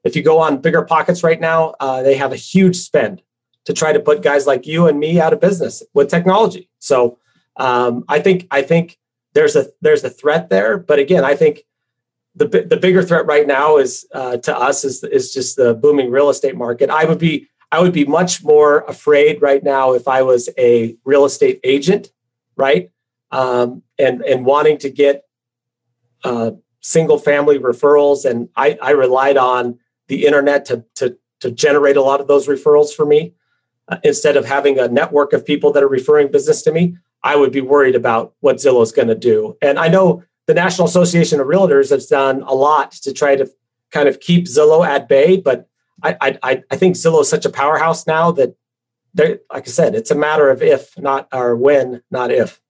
[0.03, 3.21] If you go on BiggerPockets right now, uh, they have a huge spend
[3.65, 6.69] to try to put guys like you and me out of business with technology.
[6.79, 7.19] So
[7.57, 8.97] um, I think I think
[9.33, 11.63] there's a there's a threat there, but again, I think
[12.35, 16.09] the the bigger threat right now is uh, to us is is just the booming
[16.09, 16.89] real estate market.
[16.89, 20.97] I would be I would be much more afraid right now if I was a
[21.05, 22.11] real estate agent,
[22.57, 22.91] right?
[23.31, 25.23] Um, and and wanting to get
[26.23, 31.97] uh, single family referrals, and I, I relied on the internet to to to generate
[31.97, 33.33] a lot of those referrals for me.
[33.87, 37.35] Uh, instead of having a network of people that are referring business to me, I
[37.35, 39.57] would be worried about what Zillow is going to do.
[39.61, 43.49] And I know the National Association of Realtors has done a lot to try to
[43.91, 45.67] kind of keep Zillow at bay, but
[46.03, 48.55] I, I, I think Zillow is such a powerhouse now that,
[49.17, 52.61] like I said, it's a matter of if, not or when, not if.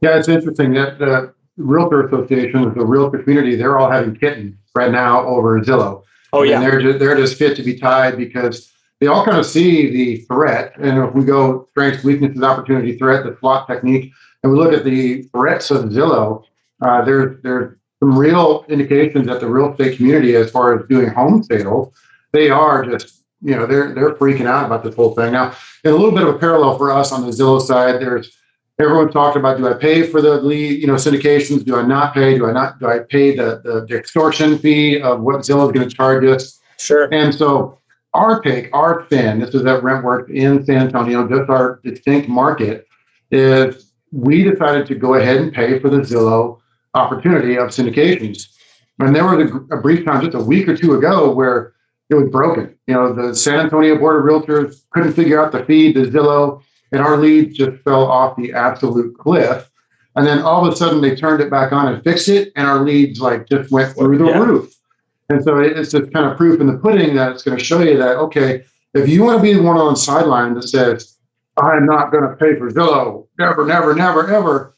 [0.00, 4.90] Yeah, it's interesting that the realtor Association, the realtor community, they're all having kittens right
[4.90, 6.02] now over Zillow.
[6.32, 9.36] Oh yeah, and they're just, they're just fit to be tied because they all kind
[9.36, 10.74] of see the threat.
[10.78, 14.84] And if we go strengths, weaknesses, opportunity, threat, the SWOT technique, and we look at
[14.84, 16.44] the threats of Zillow,
[16.80, 21.08] uh, there's there's some real indications that the real estate community, as far as doing
[21.08, 21.94] home sales,
[22.32, 25.54] they are just you know they're they're freaking out about this whole thing now.
[25.84, 28.36] And a little bit of a parallel for us on the Zillow side, there's
[28.78, 31.64] everyone talking about do I pay for the lead you know syndications?
[31.64, 32.36] Do I not pay?
[32.36, 32.78] Do I not?
[32.78, 36.24] Do I pay the the, the extortion fee of what Zillow is going to charge
[36.24, 36.60] us?
[36.78, 37.12] Sure.
[37.12, 37.78] And so
[38.14, 42.86] our take, our fin, this is at Rentworks in San Antonio, just our distinct market,
[43.30, 46.60] is we decided to go ahead and pay for the Zillow
[46.94, 48.48] opportunity of syndications.
[48.98, 51.72] And there was a, a brief time just a week or two ago where
[52.10, 52.74] it was broken.
[52.86, 56.62] You know, the San Antonio Board of Realtors couldn't figure out the feed to Zillow,
[56.92, 59.70] and our leads just fell off the absolute cliff.
[60.14, 62.66] And then all of a sudden they turned it back on and fixed it, and
[62.66, 64.38] our leads like just went through the yeah.
[64.38, 64.74] roof.
[65.30, 67.80] And so it's just kind of proof in the pudding that it's going to show
[67.80, 71.16] you that okay, if you want to be the one on the sideline that says,
[71.56, 74.74] "I'm not going to pay for Zillow, never, never, never, ever,"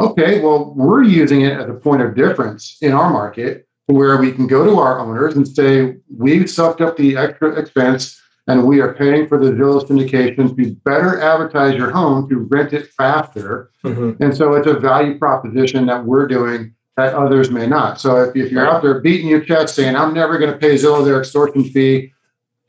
[0.00, 4.30] okay, well, we're using it as a point of difference in our market where we
[4.30, 8.80] can go to our owners and say, we've sucked up the extra expense and we
[8.80, 13.70] are paying for the Zillow syndication to better advertise your home to rent it faster.
[13.84, 14.22] Mm-hmm.
[14.22, 18.00] And so it's a value proposition that we're doing that others may not.
[18.00, 20.74] So if, if you're out there beating your chest saying, I'm never going to pay
[20.74, 22.12] Zillow their extortion fee,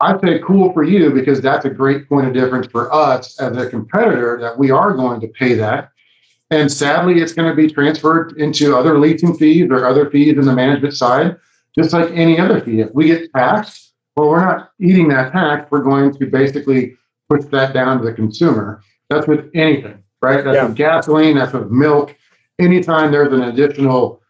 [0.01, 3.57] I'd say cool for you because that's a great point of difference for us as
[3.57, 5.91] a competitor that we are going to pay that.
[6.51, 10.45] And sadly, it's going to be transferred into other leasing fees or other fees in
[10.45, 11.37] the management side,
[11.77, 12.81] just like any other fee.
[12.81, 15.69] If we get taxed, well, we're not eating that tax.
[15.71, 16.97] We're going to basically
[17.29, 18.81] push that down to the consumer.
[19.09, 20.43] That's with anything, right?
[20.43, 20.65] That's yeah.
[20.65, 22.15] with gasoline, that's with milk.
[22.59, 24.21] Anytime there's an additional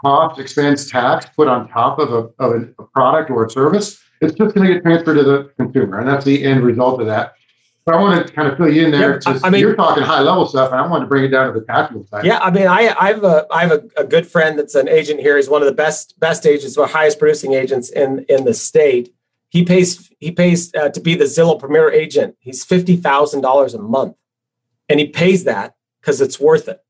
[0.00, 4.34] cost, expense, tax put on top of a, of a product or a service, it's
[4.34, 5.98] just going to get transferred to the consumer.
[5.98, 7.34] And that's the end result of that.
[7.84, 9.20] But I want to kind of fill you in there.
[9.26, 11.52] Yeah, I mean, you're talking high level stuff, and I want to bring it down
[11.52, 12.24] to the tactical side.
[12.24, 14.88] Yeah, I mean, I, I have a I have a, a, good friend that's an
[14.88, 15.36] agent here.
[15.36, 19.12] He's one of the best best agents, the highest producing agents in in the state.
[19.48, 22.36] He pays he pays uh, to be the Zillow Premier agent.
[22.38, 24.16] He's fifty thousand dollars a month,
[24.88, 26.80] and he pays that because it's worth it.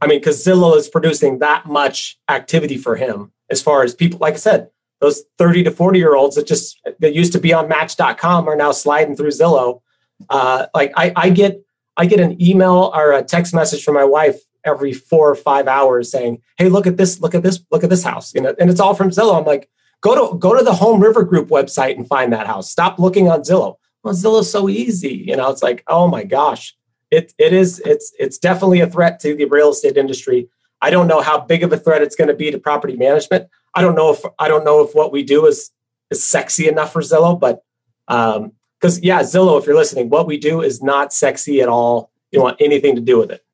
[0.00, 4.18] I mean, because Zillow is producing that much activity for him as far as people,
[4.20, 4.70] like I said,
[5.00, 8.56] those 30 to 40 year olds that just that used to be on match.com are
[8.56, 9.80] now sliding through Zillow.
[10.28, 11.62] Uh, like I, I get
[11.96, 15.66] I get an email or a text message from my wife every four or five
[15.66, 18.34] hours saying, Hey, look at this, look at this, look at this house.
[18.34, 19.38] You know, and it's all from Zillow.
[19.38, 19.68] I'm like,
[20.00, 22.70] go to go to the home river group website and find that house.
[22.70, 23.76] Stop looking on Zillow.
[24.02, 25.24] Well, Zillow's so easy.
[25.26, 26.76] You know, it's like, oh my gosh.
[27.10, 30.48] It it is, it's it's definitely a threat to the real estate industry.
[30.80, 33.48] I don't know how big of a threat it's going to be to property management.
[33.74, 35.70] I don't know if I don't know if what we do is
[36.10, 37.62] is sexy enough for Zillow, but
[38.08, 42.10] um, because yeah, Zillow, if you're listening, what we do is not sexy at all.
[42.30, 43.44] You don't want anything to do with it.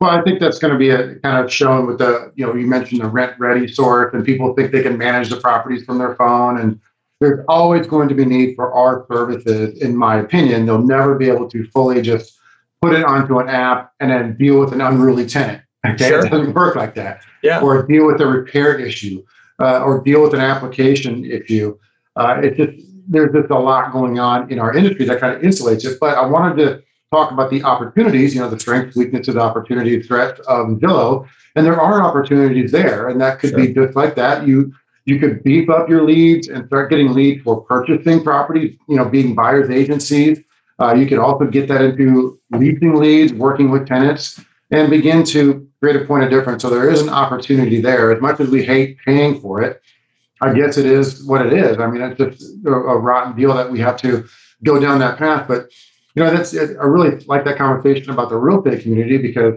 [0.00, 2.54] Well, I think that's going to be a kind of shown with the, you know,
[2.54, 6.16] you mentioned the RentRedi sort, and people think they can manage the properties from their
[6.16, 6.58] phone.
[6.58, 6.80] And
[7.20, 10.66] there's always going to be need for our services, in my opinion.
[10.66, 12.36] They'll never be able to fully just
[12.80, 15.62] put it onto an app and then deal with an unruly tenant.
[15.86, 16.26] Okay, sure.
[16.26, 17.20] it doesn't work like that.
[17.42, 17.60] Yeah.
[17.60, 19.24] Or deal with a repair issue,
[19.60, 21.78] uh, or deal with an application issue.
[22.16, 25.42] Uh, it's just there's just a lot going on in our industry that kind of
[25.42, 25.98] insulates it.
[26.00, 30.40] But I wanted to talk about the opportunities, you know, the strengths, weaknesses, opportunity, threats
[30.40, 31.28] of Zillow.
[31.54, 33.08] And there are opportunities there.
[33.08, 33.58] And that could sure.
[33.58, 34.46] be just like that.
[34.46, 34.72] You
[35.04, 39.04] you could beef up your leads and start getting leads for purchasing properties, you know,
[39.04, 40.38] being buyers agencies.
[40.78, 45.68] Uh, you could also get that into leasing leads, working with tenants, and begin to
[45.80, 46.62] create a point of difference.
[46.62, 48.12] So there is an opportunity there.
[48.12, 49.82] As much as we hate paying for it,
[50.42, 51.78] I guess it is what it is.
[51.78, 54.26] I mean, it's just a, a rotten deal that we have to
[54.64, 55.46] go down that path.
[55.46, 55.70] But
[56.14, 59.54] you know, that's I really like that conversation about the real estate community because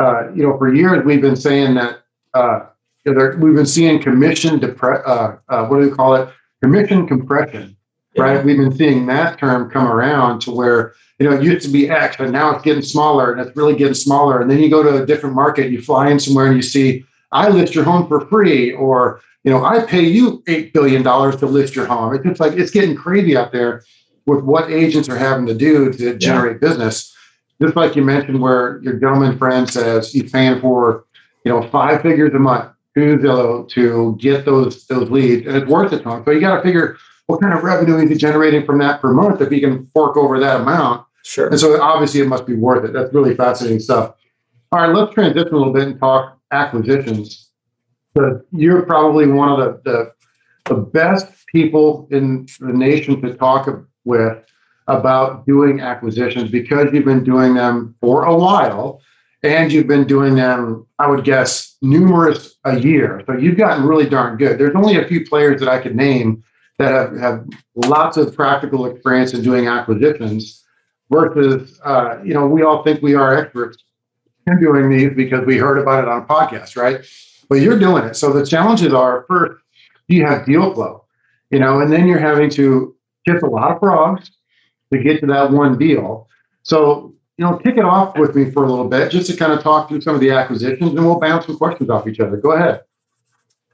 [0.00, 2.00] uh, you know for years we've been saying that
[2.34, 2.66] uh,
[3.04, 6.28] you know, we've been seeing commission depre- uh, uh, what do we call it
[6.62, 7.76] commission compression,
[8.14, 8.22] yeah.
[8.22, 8.44] right?
[8.44, 11.88] We've been seeing that term come around to where you know it used to be
[11.88, 14.40] X, but now it's getting smaller and it's really getting smaller.
[14.40, 17.04] And then you go to a different market, you fly in somewhere and you see
[17.30, 21.36] I list your home for free, or you know I pay you eight billion dollars
[21.36, 22.14] to list your home.
[22.14, 23.82] It's just like it's getting crazy out there
[24.26, 27.16] with what agents are having to do to generate business.
[27.58, 31.06] Just like you mentioned, where your gentleman friend says he's paying for,
[31.44, 35.66] you know, five figures a month to Zillow to get those those leads, and it's
[35.66, 36.24] worth it to him.
[36.26, 39.14] So you got to figure what kind of revenue is he generating from that per
[39.14, 41.06] month if he can fork over that amount.
[41.24, 41.48] Sure.
[41.48, 42.92] And so obviously it must be worth it.
[42.92, 44.14] That's really fascinating stuff.
[44.72, 47.47] All right, let's transition a little bit and talk acquisitions.
[48.18, 50.12] So you're probably one of the, the
[50.68, 53.68] the best people in the nation to talk
[54.04, 54.38] with
[54.86, 59.00] about doing acquisitions because you've been doing them for a while
[59.42, 63.22] and you've been doing them, I would guess, numerous a year.
[63.26, 64.58] So you've gotten really darn good.
[64.58, 66.42] There's only a few players that I could name
[66.78, 70.64] that have, have lots of practical experience in doing acquisitions
[71.10, 73.78] versus, uh, you know, we all think we are experts
[74.46, 77.04] in doing these because we heard about it on a podcast, right?
[77.48, 78.14] But you're doing it.
[78.14, 79.62] So the challenges are first,
[80.08, 81.04] you have deal flow,
[81.50, 82.94] you know, and then you're having to
[83.26, 84.30] kiss a lot of frogs
[84.92, 86.28] to get to that one deal.
[86.62, 89.52] So, you know, kick it off with me for a little bit just to kind
[89.52, 92.36] of talk through some of the acquisitions and we'll bounce some questions off each other.
[92.36, 92.82] Go ahead.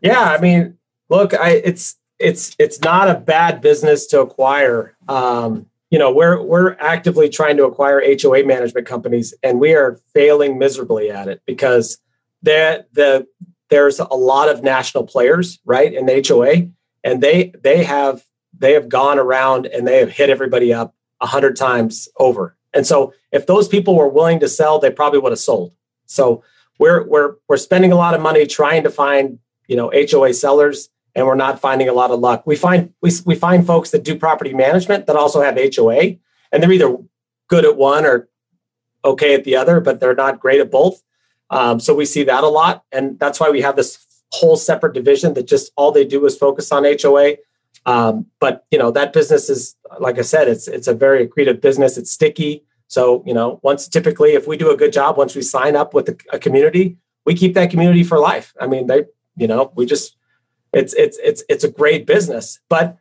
[0.00, 0.76] Yeah, I mean,
[1.08, 4.96] look, I it's it's it's not a bad business to acquire.
[5.08, 10.00] Um, you know, we're we're actively trying to acquire HOA management companies and we are
[10.12, 11.98] failing miserably at it because
[12.42, 13.26] that the
[13.74, 16.68] there's a lot of national players, right, in the HOA,
[17.02, 18.24] and they they have
[18.56, 22.56] they have gone around and they have hit everybody up a hundred times over.
[22.72, 25.72] And so if those people were willing to sell, they probably would have sold.
[26.06, 26.44] So
[26.78, 30.88] we're we're we're spending a lot of money trying to find, you know, HOA sellers
[31.16, 32.46] and we're not finding a lot of luck.
[32.46, 36.16] We find we, we find folks that do property management that also have HOA
[36.52, 36.96] and they're either
[37.48, 38.28] good at one or
[39.04, 41.02] okay at the other, but they're not great at both.
[41.50, 42.85] Um, so we see that a lot.
[42.92, 46.37] And that's why we have this whole separate division that just all they do is
[46.37, 47.37] focus on HOA.
[47.87, 51.61] Um, but you know that business is, like I said, it's it's a very accretive
[51.61, 51.98] business.
[51.98, 52.64] It's sticky.
[52.88, 55.92] So you know, once typically, if we do a good job, once we sign up
[55.92, 58.54] with a, a community, we keep that community for life.
[58.61, 59.04] I mean, they,
[59.37, 60.16] you know, we just,
[60.72, 62.59] it's it's it's it's a great business.
[62.68, 62.96] But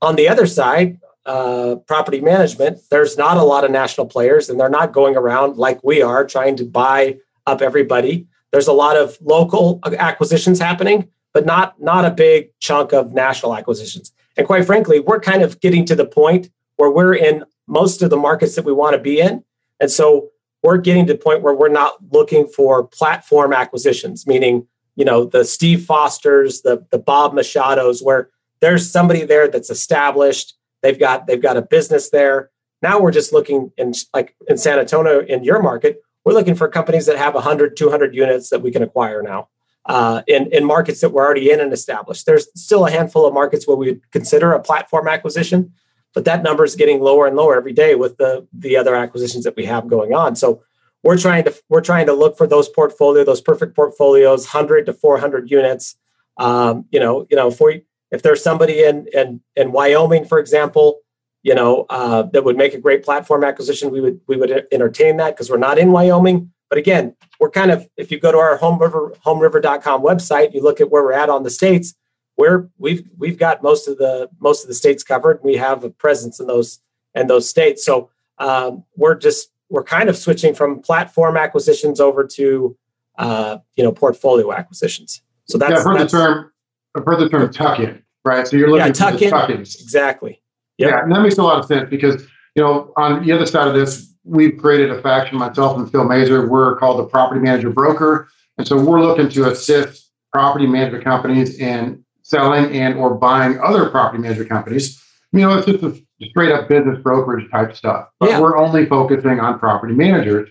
[0.00, 4.60] on the other side, uh, property management, there's not a lot of national players, and
[4.60, 7.16] they're not going around like we are trying to buy
[7.48, 8.26] up everybody.
[8.52, 13.56] There's a lot of local acquisitions happening, but not not a big chunk of national
[13.56, 14.12] acquisitions.
[14.36, 18.10] And quite frankly, we're kind of getting to the point where we're in most of
[18.10, 19.44] the markets that we want to be in.
[19.80, 20.30] And so
[20.62, 25.24] we're getting to the point where we're not looking for platform acquisitions, meaning, you know,
[25.24, 28.30] the Steve Fosters, the the Bob Machados, where
[28.60, 30.54] there's somebody there that's established.
[30.82, 32.50] They've got they've got a business there.
[32.80, 36.68] Now we're just looking in like in San Antonio in your market, we're looking for
[36.68, 39.48] companies that have 100, 200 units that we can acquire now
[39.86, 42.26] uh, in, in markets that we're already in and established.
[42.26, 45.72] There's still a handful of markets where we consider a platform acquisition,
[46.12, 49.44] but that number is getting lower and lower every day with the, the other acquisitions
[49.44, 50.36] that we have going on.
[50.36, 50.62] So
[51.02, 54.92] we're trying to we're trying to look for those portfolio, those perfect portfolios, 100 to
[54.92, 55.96] 400 units.
[56.36, 60.38] Um, you know, you know, if we if there's somebody in in in Wyoming, for
[60.38, 61.00] example,
[61.42, 65.16] you know, uh, that would make a great platform acquisition, we would we would entertain
[65.18, 66.52] that because we're not in Wyoming.
[66.68, 70.62] But again, we're kind of if you go to our home river homeriver.com website, you
[70.62, 71.94] look at where we're at on the states,
[72.36, 75.40] where we've we've got most of the most of the states covered.
[75.42, 76.80] We have a presence in those
[77.14, 77.84] and those states.
[77.84, 82.76] So um, we're just we're kind of switching from platform acquisitions over to
[83.18, 85.22] uh, you know portfolio acquisitions.
[85.44, 86.52] So that's yeah, I've heard that's, the term
[86.96, 88.46] I've heard the term tuck in, right?
[88.46, 89.80] So you're looking yeah, tuck in tuck-ins.
[89.80, 90.42] exactly.
[90.78, 90.90] Yep.
[90.90, 92.22] Yeah, and that makes a lot of sense because
[92.54, 95.38] you know on the other side of this, we've created a faction.
[95.38, 99.50] Myself and Phil Mazer, we're called the Property Manager Broker, and so we're looking to
[99.50, 105.02] assist property management companies in selling and or buying other property management companies.
[105.32, 105.98] You know, it's just a
[106.30, 108.40] straight up business brokerage type stuff, but Yeah.
[108.40, 110.48] we're only focusing on property managers.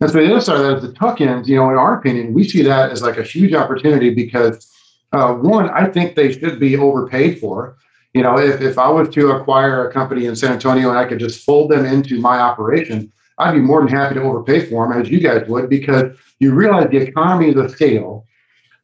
[0.00, 1.48] And so the other side of that is the tuck-ins.
[1.48, 4.70] You know, in our opinion, we see that as like a huge opportunity because
[5.12, 7.76] uh, one, I think they should be overpaid for.
[8.16, 11.04] You know, if, if I was to acquire a company in San Antonio and I
[11.04, 14.88] could just fold them into my operation, I'd be more than happy to overpay for
[14.88, 18.24] them, as you guys would, because you realize the economies of scale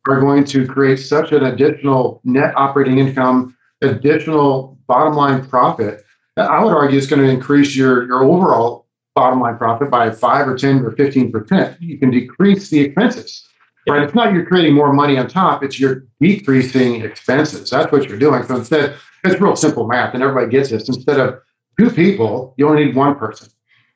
[0.07, 6.05] are going to create such an additional net operating income, additional bottom line profit.
[6.37, 10.47] I would argue it's going to increase your, your overall bottom line profit by five
[10.47, 11.79] or 10 or 15%.
[11.81, 13.49] You can decrease the expenses.
[13.89, 14.03] Right.
[14.03, 17.69] It's not you're creating more money on top, it's you're decreasing expenses.
[17.71, 18.45] That's what you're doing.
[18.45, 20.89] So instead, it's real simple math, and everybody gets this.
[20.89, 21.41] Instead of
[21.79, 23.49] two people, you only need one person.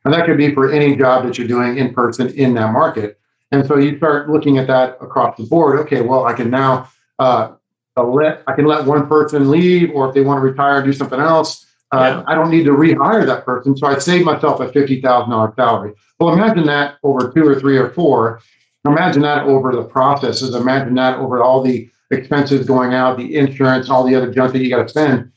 [0.04, 3.18] And that could be for any job that you're doing in person in that market.
[3.52, 5.78] And so you start looking at that across the board.
[5.80, 7.52] Okay, well, I can now uh,
[7.96, 11.20] let I can let one person leave, or if they want to retire, do something
[11.20, 11.64] else.
[11.92, 12.24] Uh, Yeah.
[12.26, 15.52] I don't need to rehire that person, so I save myself a fifty thousand dollar
[15.56, 15.92] salary.
[16.18, 18.40] Well, imagine that over two or three or four.
[18.86, 20.54] Imagine that over the processes.
[20.54, 24.60] Imagine that over all the expenses going out, the insurance, all the other junk that
[24.60, 25.32] you got to spend.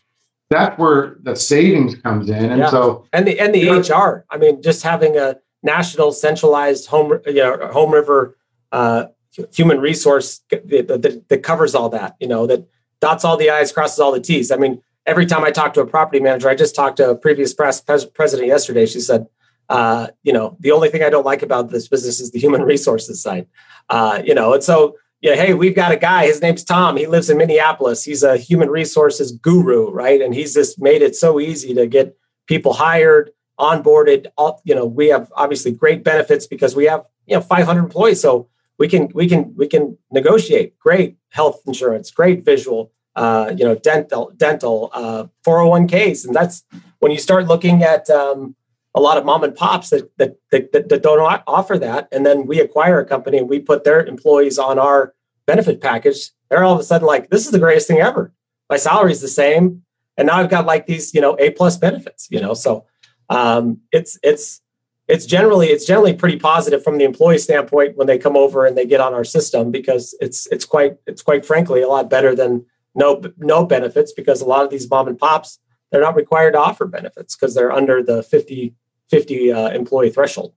[0.50, 2.46] That's where the savings comes in.
[2.52, 2.70] And Yeah.
[2.70, 3.70] so, and the and the.
[3.70, 4.26] HR.
[4.30, 8.38] I mean, just having a national centralized home, you know, home river
[8.72, 9.06] uh,
[9.54, 12.16] human resource that, that, that covers all that.
[12.20, 12.68] You know, that
[13.00, 14.52] dots all the i's, crosses all the t's.
[14.52, 17.16] I mean, every time I talk to a property manager, I just talked to a
[17.16, 18.86] previous press, pres- president yesterday.
[18.86, 19.28] She said,
[19.70, 22.62] uh, you know, the only thing I don't like about this business is the human
[22.74, 23.48] resources side.
[23.90, 26.26] Uh, you know, and so yeah, hey, we've got a guy.
[26.26, 26.96] His name's Tom.
[26.96, 28.06] He lives in Minneapolis.
[28.06, 30.22] He's a human resources guru, right?
[30.22, 32.18] And he's just made it so easy to get
[32.48, 34.28] people hired, onboarded.
[34.38, 38.22] All you know, we have obviously great benefits because we have you know 500 employees,
[38.22, 38.48] so
[38.78, 43.76] we can we can we can negotiate great health insurance, great visual, uh, you know,
[43.76, 46.64] dental dental, uh, 401ks, and that's
[47.00, 48.56] when you start looking at um,
[48.96, 52.48] a lot of mom and pops that that, that that don't offer that, and then
[52.48, 55.14] we acquire a company and we put their employees on our
[55.46, 56.32] benefit package.
[56.50, 58.34] They're all of a sudden like, this is the greatest thing ever.
[58.70, 59.84] My salary is the same,
[60.18, 62.28] and now I've got like these, you know, A plus benefits.
[62.32, 62.86] You know, so
[63.30, 64.62] um, it's it's
[65.08, 68.78] it's generally it's generally pretty positive from the employee standpoint when they come over and
[68.78, 72.36] they get on our system because it's it's quite it's quite frankly a lot better
[72.36, 72.66] than
[72.96, 75.60] no no benefits because a lot of these mom and pops
[75.92, 78.76] they're not required to offer benefits because they're under the 50
[79.10, 80.54] 50 uh, employee threshold.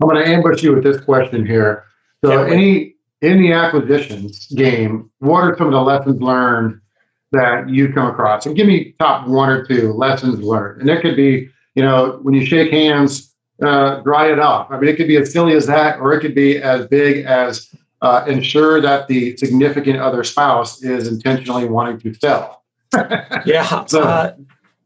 [0.00, 1.84] I'm going to ambush you with this question here.
[2.24, 6.80] So, any in the acquisitions game, what are some of the lessons learned
[7.32, 8.46] that you come across?
[8.46, 10.80] And give me top one or two lessons learned.
[10.80, 14.70] And it could be, you know, when you shake hands, uh, dry it off.
[14.70, 17.24] I mean, it could be as silly as that, or it could be as big
[17.26, 22.63] as uh, ensure that the significant other spouse is intentionally wanting to sell.
[23.46, 24.34] yeah So- uh,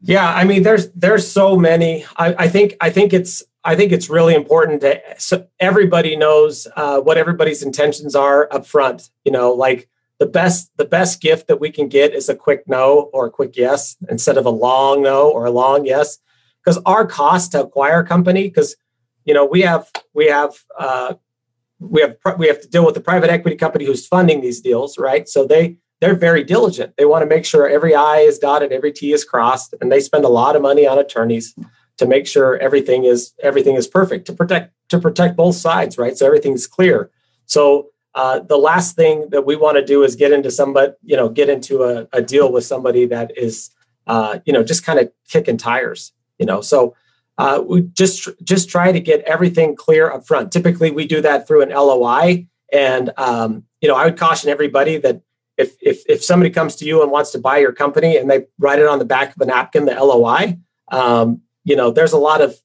[0.01, 2.05] yeah i mean there's there's so many.
[2.15, 6.67] I, I think i think it's i think it's really important that so everybody knows
[6.75, 9.89] uh, what everybody's intentions are up front you know like
[10.19, 13.31] the best the best gift that we can get is a quick no or a
[13.31, 16.19] quick yes instead of a long no or a long yes.
[16.63, 18.75] Because our cost to acquire a company because
[19.23, 21.13] you know we have we have uh,
[21.79, 24.97] we have we have to deal with the private equity company who's funding these deals
[24.97, 25.27] right?
[25.27, 26.95] So they they're very diligent.
[26.97, 29.99] They want to make sure every I is dotted, every T is crossed, and they
[29.99, 31.55] spend a lot of money on attorneys
[31.97, 36.17] to make sure everything is everything is perfect to protect to protect both sides, right?
[36.17, 37.11] So everything's clear.
[37.45, 41.15] So uh, the last thing that we want to do is get into somebody, you
[41.15, 43.69] know, get into a, a deal with somebody that is,
[44.07, 46.61] uh, you know, just kind of kicking tires, you know.
[46.61, 46.95] So
[47.37, 50.51] uh, we just just try to get everything clear up front.
[50.51, 54.97] Typically, we do that through an LOI, and um, you know, I would caution everybody
[54.97, 55.21] that
[55.59, 58.47] if if if somebody comes to you and wants to buy your company and they
[58.57, 60.57] write it on the back of a napkin, the LOI,
[60.91, 62.55] um, you know, there's a lot of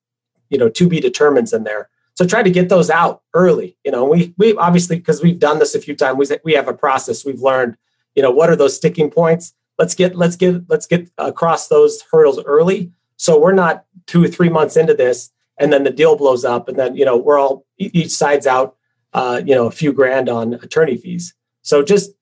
[0.49, 1.91] you know to be determines in there.
[2.15, 3.77] So try to get those out early.
[3.85, 6.69] You know, we we obviously because we've done this a few times, we we have
[6.69, 7.25] a process.
[7.25, 7.77] We've learned,
[8.15, 9.53] you know, what are those sticking points.
[9.77, 12.93] Let's get let's get let's get across those hurdles early.
[13.17, 16.69] So we're not two or three months into this, and then the deal blows up,
[16.69, 18.77] and then you know we're all each side's out,
[19.13, 21.35] uh, you know, a few grand on attorney fees.
[21.63, 22.13] So just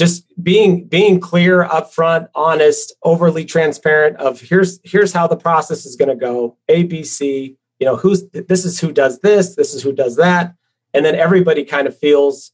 [0.00, 5.94] just being being clear upfront honest overly transparent of here's here's how the process is
[5.94, 9.74] going to go a b c you know who's this is who does this this
[9.74, 10.54] is who does that.
[10.94, 12.52] And then everybody kind of feels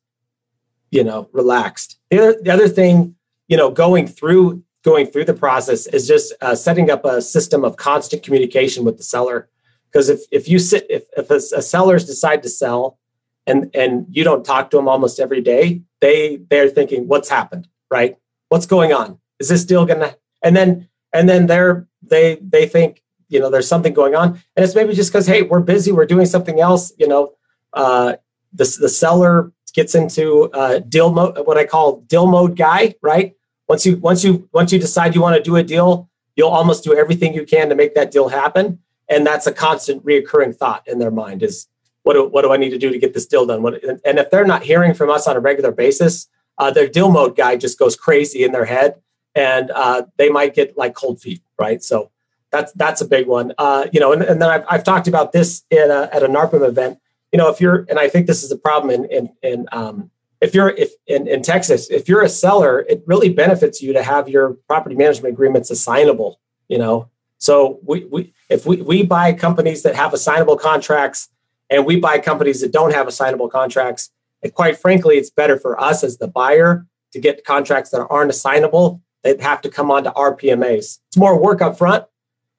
[0.90, 2.00] you know relaxed.
[2.10, 3.14] The other, the other thing
[3.46, 7.64] you know going through going through the process is just uh, setting up a system
[7.64, 9.48] of constant communication with the seller.
[9.88, 12.98] Because if if you sit if, if a, a sellers decide to sell
[13.46, 17.68] and and you don't talk to them almost every day they they're thinking what's happened?
[17.90, 18.16] Right?
[18.48, 19.18] What's going on?
[19.38, 23.68] Is this deal gonna and then and then they're they they think you know there's
[23.68, 24.40] something going on.
[24.56, 27.32] And it's maybe just because hey we're busy we're doing something else you know
[27.72, 28.16] uh
[28.52, 33.34] the, the seller gets into uh deal mode what i call deal mode guy right?
[33.68, 36.84] Once you once you once you decide you want to do a deal you'll almost
[36.84, 38.78] do everything you can to make that deal happen.
[39.08, 41.66] And that's a constant reoccurring thought in their mind is
[42.06, 43.62] what do, what do I need to do to get this deal done?
[43.62, 47.10] What, and if they're not hearing from us on a regular basis, uh, their deal
[47.10, 49.02] mode guy just goes crazy in their head,
[49.34, 51.82] and uh, they might get like cold feet, right?
[51.82, 52.12] So
[52.52, 53.54] that's that's a big one.
[53.58, 56.28] Uh, you know, and, and then I've, I've talked about this at a, at a
[56.28, 57.00] NARPM event.
[57.32, 60.12] You know, if you're, and I think this is a problem in in, in um,
[60.40, 64.02] if you're if in, in Texas, if you're a seller, it really benefits you to
[64.04, 66.38] have your property management agreements assignable.
[66.68, 71.30] You know, so we, we if we, we buy companies that have assignable contracts
[71.70, 74.10] and we buy companies that don't have assignable contracts.
[74.42, 78.30] And quite frankly, it's better for us as the buyer to get contracts that aren't
[78.30, 79.00] assignable.
[79.22, 80.98] They'd have to come onto our PMAs.
[81.08, 82.04] It's more work up front,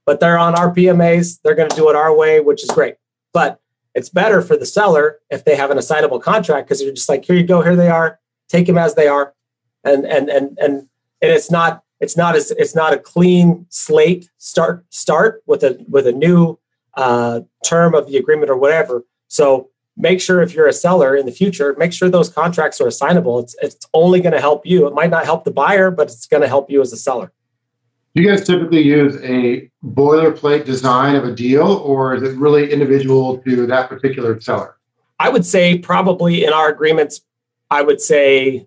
[0.06, 1.40] but they're on our PMAs.
[1.44, 2.96] They're going to do it our way, which is great.
[3.34, 3.60] But
[3.96, 7.26] it's better for the seller if they have an assignable contract because you're just like,
[7.26, 9.34] here you go, here they are, take them as they are,
[9.84, 10.88] and and and and
[11.22, 15.84] and it's not it's not as it's not a clean slate start start with a
[15.90, 16.60] with a new
[16.98, 19.06] uh, term of the agreement or whatever.
[19.30, 22.88] So make sure if you're a seller in the future, make sure those contracts are
[22.88, 23.40] assignable.
[23.40, 24.88] It's it's only going to help you.
[24.88, 27.32] It might not help the buyer, but it's going to help you as a seller.
[28.16, 32.72] Do you guys typically use a boilerplate design of a deal, or is it really
[32.72, 34.78] individual to that particular seller?
[35.20, 37.22] I would say probably in our agreements,
[37.70, 38.66] I would say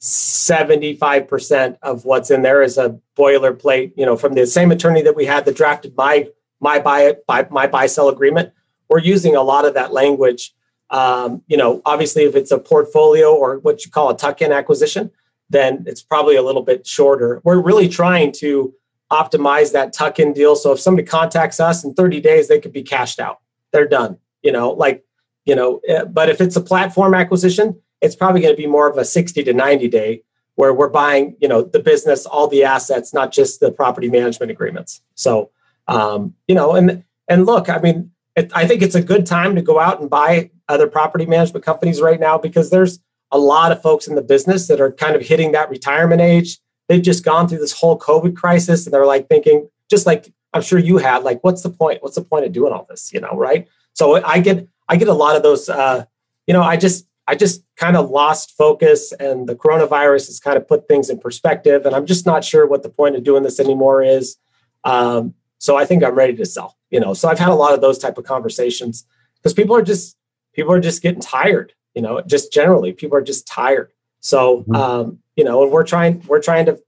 [0.00, 5.16] 75% of what's in there is a boilerplate, you know, from the same attorney that
[5.16, 6.28] we had that drafted my
[6.60, 8.52] my buy, buy my buy sell agreement.
[8.88, 10.54] We're using a lot of that language.
[10.90, 15.10] Um, you know, obviously, if it's a portfolio or what you call a tuck-in acquisition,
[15.50, 17.40] then it's probably a little bit shorter.
[17.44, 18.74] We're really trying to
[19.10, 20.56] optimize that tuck-in deal.
[20.56, 23.40] So if somebody contacts us in 30 days, they could be cashed out.
[23.72, 24.18] They're done.
[24.42, 25.04] You know, like
[25.44, 25.80] you know.
[25.88, 29.04] Eh, but if it's a platform acquisition, it's probably going to be more of a
[29.04, 30.22] 60 to 90 day
[30.56, 34.52] where we're buying, you know, the business, all the assets, not just the property management
[34.52, 35.00] agreements.
[35.14, 35.50] So
[35.86, 39.54] um, you know, and and look, I mean, it, I think it's a good time
[39.54, 43.72] to go out and buy other property management companies right now because there's a lot
[43.72, 46.58] of folks in the business that are kind of hitting that retirement age.
[46.88, 50.62] They've just gone through this whole COVID crisis, and they're like thinking, just like I'm
[50.62, 52.02] sure you had, like, what's the point?
[52.02, 53.12] What's the point of doing all this?
[53.12, 53.68] You know, right?
[53.94, 55.68] So I get I get a lot of those.
[55.68, 56.04] Uh,
[56.46, 60.56] you know, I just I just kind of lost focus, and the coronavirus has kind
[60.56, 63.42] of put things in perspective, and I'm just not sure what the point of doing
[63.42, 64.36] this anymore is.
[64.84, 66.76] Um, so I think I'm ready to sell.
[66.90, 69.06] You know, so I've had a lot of those type of conversations
[69.36, 70.14] because people are just
[70.52, 71.72] people are just getting tired.
[71.94, 73.90] You know, just generally people are just tired.
[74.20, 74.74] So mm-hmm.
[74.74, 76.78] um, you know, and we're trying we're trying to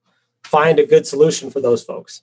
[0.45, 2.23] find a good solution for those folks.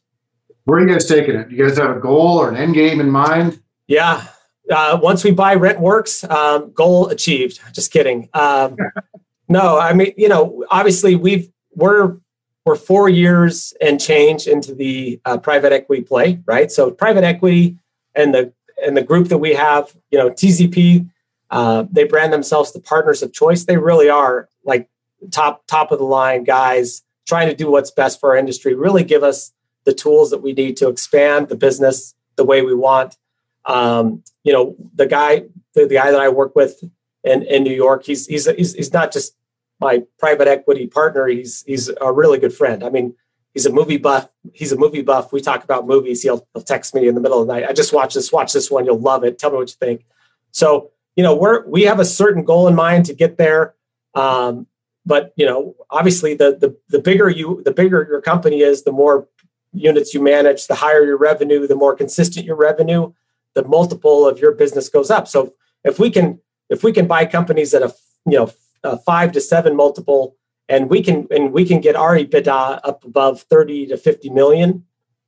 [0.66, 1.50] Where are you guys taking it?
[1.50, 3.60] You guys have a goal or an end game in mind?
[3.88, 4.28] Yeah.
[4.72, 7.60] Uh, once we buy RentWorks, um, goal achieved.
[7.74, 8.30] Just kidding.
[8.36, 8.78] Um,
[9.50, 12.18] no, I mean, you know, obviously we've we're
[12.66, 16.72] we're four years and change into the uh, private equity play, right?
[16.72, 17.78] So private equity
[18.16, 18.54] and the
[18.84, 21.10] and the group that we have, you know, TZP,
[21.52, 23.66] uh, they brand themselves the partners of choice.
[23.66, 24.90] They really are like
[25.32, 28.76] top top of the line guys trying to do what's best for our industry.
[28.76, 29.52] Really give us
[29.86, 33.18] the tools that we need to expand the business the way we want.
[33.66, 35.44] Um, you know, the guy
[35.74, 36.84] the, the guy that I work with
[37.24, 39.36] in, in New York, he's he's he's, he's not just
[39.84, 41.28] my private equity partner.
[41.28, 42.84] He's he's a really good friend.
[42.84, 43.16] I mean,
[43.54, 44.30] he's a movie buff.
[44.54, 45.32] He's a movie buff.
[45.32, 46.24] We talk about movies.
[46.24, 47.66] He'll, he'll text me in the middle of the night.
[47.70, 48.32] I just watch this.
[48.32, 48.86] Watch this one.
[48.86, 49.38] You'll love it.
[49.40, 50.06] Tell me what you think.
[50.52, 53.76] So you know, we're we have a certain goal in mind to get there.
[54.16, 54.68] Um,
[55.06, 58.92] but you know, obviously, the the the bigger you the bigger your company is, the
[58.92, 59.28] more
[59.74, 63.12] units you manage, the higher your revenue, the more consistent your revenue,
[63.54, 65.28] the multiple of your business goes up.
[65.28, 65.54] So
[65.84, 67.94] if we can if we can buy companies at a
[68.26, 68.52] you know
[68.84, 70.36] a five to seven multiple
[70.70, 74.86] and we can and we can get our EBITDA up above 30 to 50 million,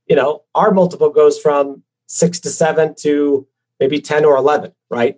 [0.08, 3.47] you know, our multiple goes from six to seven to
[3.80, 5.18] maybe 10 or 11, right?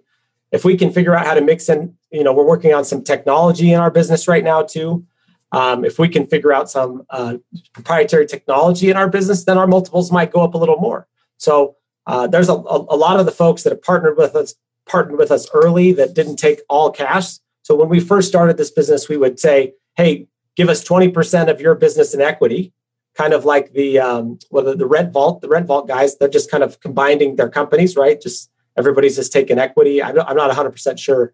[0.52, 3.04] If we can figure out how to mix in, you know, we're working on some
[3.04, 5.06] technology in our business right now too.
[5.52, 7.38] Um, if we can figure out some uh,
[7.74, 11.08] proprietary technology in our business, then our multiples might go up a little more.
[11.38, 11.76] So
[12.06, 14.56] uh, there's a, a, lot of the folks that have partnered with us
[14.88, 17.40] partnered with us early that didn't take all cash.
[17.68, 21.60] So when we first started this business, we would say, hey, give us 20% of
[21.60, 22.72] your business in equity,
[23.14, 26.30] kind of like the um, well, the, the Rent Vault, the Rent Vault guys, they're
[26.30, 28.22] just kind of combining their companies, right?
[28.22, 30.02] Just everybody's just taking equity.
[30.02, 31.34] I'm not, I'm not 100% sure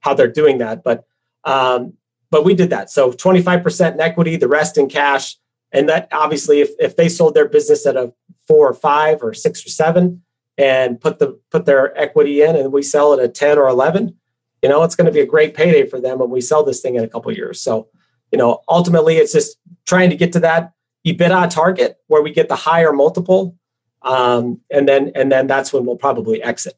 [0.00, 1.04] how they're doing that, but
[1.44, 1.92] um,
[2.30, 2.88] but we did that.
[2.88, 5.36] So 25% in equity, the rest in cash.
[5.70, 8.10] And that obviously, if, if they sold their business at a
[8.48, 10.22] four or five or six or seven
[10.56, 14.16] and put the put their equity in and we sell it at 10 or 11,
[14.64, 16.80] you know, it's going to be a great payday for them when we sell this
[16.80, 17.60] thing in a couple years.
[17.60, 17.88] So
[18.34, 20.72] you know, ultimately it's just trying to get to that
[21.06, 23.56] EBITDA target where we get the higher multiple.
[24.02, 26.74] Um, and then, and then that's when we'll probably exit.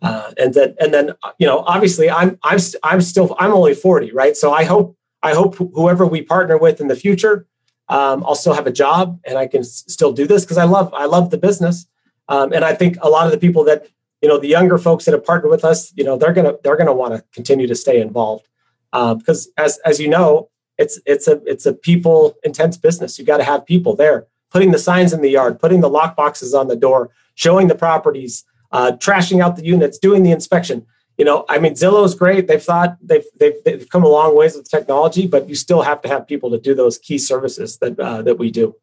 [0.00, 4.12] Uh, and then, and then, you know, obviously I'm, I'm, I'm still, I'm only 40,
[4.12, 4.36] right?
[4.36, 7.48] So I hope, I hope whoever we partner with in the future,
[7.88, 10.64] um, I'll still have a job and I can s- still do this because I
[10.64, 11.86] love, I love the business.
[12.28, 13.88] Um, and I think a lot of the people that,
[14.24, 16.78] you know, the younger folks that have partnered with us, you know, they're gonna, they're
[16.78, 18.48] gonna want to continue to stay involved
[18.94, 20.48] uh, because as, as you know,
[20.78, 23.18] it's it's a it's a people intense business.
[23.18, 26.16] You got to have people there, putting the signs in the yard, putting the lock
[26.16, 30.86] boxes on the door, showing the properties, uh, trashing out the units, doing the inspection.
[31.18, 32.48] You know, I mean, Zillow's great.
[32.48, 36.00] They've thought they've they've, they've come a long ways with technology, but you still have
[36.00, 38.74] to have people to do those key services that uh, that we do.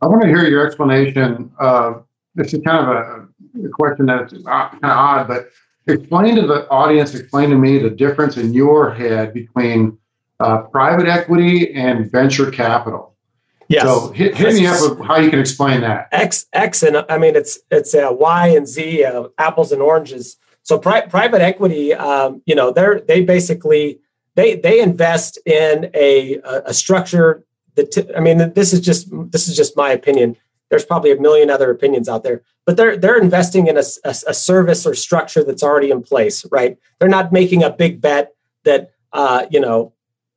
[0.00, 1.50] I want to hear your explanation.
[1.58, 1.94] Uh,
[2.36, 3.28] this is kind of a,
[3.64, 5.48] a question that's kind of odd, but
[5.86, 9.98] explain to the audience, explain to me the difference in your head between
[10.40, 13.16] uh, private equity and venture capital.
[13.68, 13.84] Yes.
[13.84, 16.08] So hit, hit me up with how you can explain that.
[16.10, 20.36] X X and I mean it's it's uh, Y and Z, uh, apples and oranges.
[20.62, 24.00] So pri- private equity, um, you know, they're they basically
[24.36, 27.44] they they invest in a a, structure
[27.74, 30.36] that t- I mean this is just this is just my opinion.
[30.70, 34.10] There's probably a million other opinions out there, but they're they're investing in a, a,
[34.28, 36.76] a service or structure that's already in place, right?
[36.98, 39.94] They're not making a big bet that uh, you know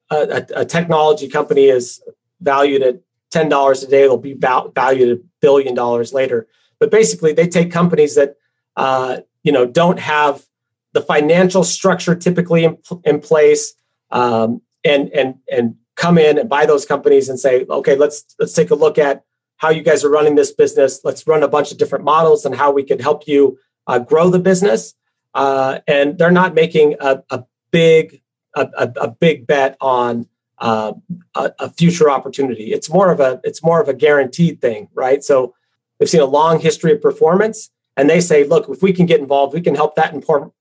[0.09, 2.01] a, a technology company is
[2.39, 6.47] valued at ten dollars a day, they'll be valued at a billion dollars later.
[6.79, 8.35] But basically, they take companies that
[8.75, 10.45] uh, you know don't have
[10.93, 13.73] the financial structure typically in, in place,
[14.11, 18.53] um, and and and come in and buy those companies and say, okay, let's let's
[18.53, 19.23] take a look at
[19.61, 21.01] how you guys are running this business.
[21.03, 24.31] Let's run a bunch of different models and how we can help you uh, grow
[24.31, 24.95] the business.
[25.35, 28.21] Uh, and they're not making a, a big
[28.55, 30.93] a, a, a big bet on uh,
[31.35, 32.73] a, future opportunity.
[32.73, 35.23] It's more of a it's more of a guaranteed thing, right?
[35.23, 35.53] So
[35.99, 39.19] they've seen a long history of performance, and they say, look, if we can get
[39.19, 40.13] involved, we can help that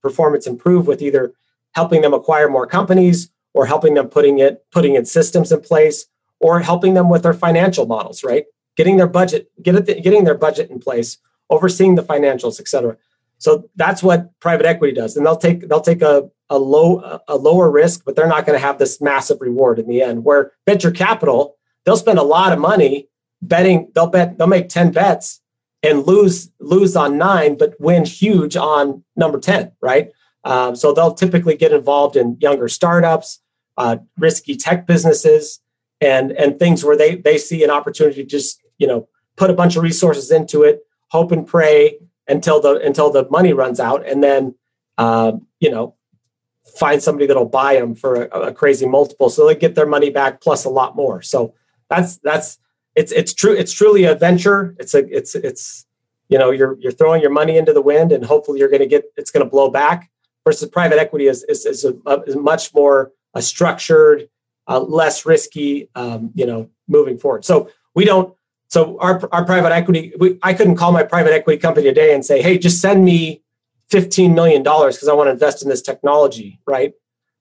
[0.03, 1.33] performance improve with either
[1.73, 6.07] helping them acquire more companies or helping them putting it putting in systems in place
[6.39, 8.45] or helping them with their financial models, right?
[8.81, 9.75] Getting their budget, get
[10.07, 11.11] getting their budget in place,
[11.49, 12.95] overseeing the financials, et cetera.
[13.45, 13.51] So
[13.83, 16.15] that's what private equity does, and they'll take they'll take a
[16.49, 16.89] a low
[17.35, 20.25] a lower risk, but they're not going to have this massive reward in the end.
[20.25, 21.41] Where venture capital,
[21.83, 23.09] they'll spend a lot of money
[23.41, 23.79] betting.
[23.95, 25.41] They'll bet they'll make ten bets
[25.83, 29.73] and lose lose on nine, but win huge on number ten.
[29.91, 30.07] Right.
[30.45, 33.41] Um, so they'll typically get involved in younger startups,
[33.77, 35.61] uh, risky tech businesses,
[36.01, 39.55] and and things where they they see an opportunity to just you know put a
[39.55, 44.05] bunch of resources into it, hope and pray until the until the money runs out,
[44.07, 44.57] and then
[44.99, 45.95] uh, you know
[46.79, 50.11] find somebody that'll buy them for a, a, crazy multiple so they get their money
[50.11, 51.23] back plus a lot more.
[51.23, 51.55] So
[51.89, 52.59] that's that's
[52.95, 54.75] it's it's true it's truly a venture.
[54.79, 55.87] It's a it's it's
[56.29, 58.87] you know you're you're throwing your money into the wind and hopefully you're going to
[58.87, 60.11] get it's going to blow back
[60.45, 64.29] versus private equity is is, is, a, is much more a structured
[64.69, 67.45] uh, less risky um, you know moving forward.
[67.45, 68.35] So we don't
[68.71, 72.25] so our, our private equity we, i couldn't call my private equity company today and
[72.25, 73.43] say hey just send me
[73.91, 76.95] $15 million because I want to invest in this technology, right?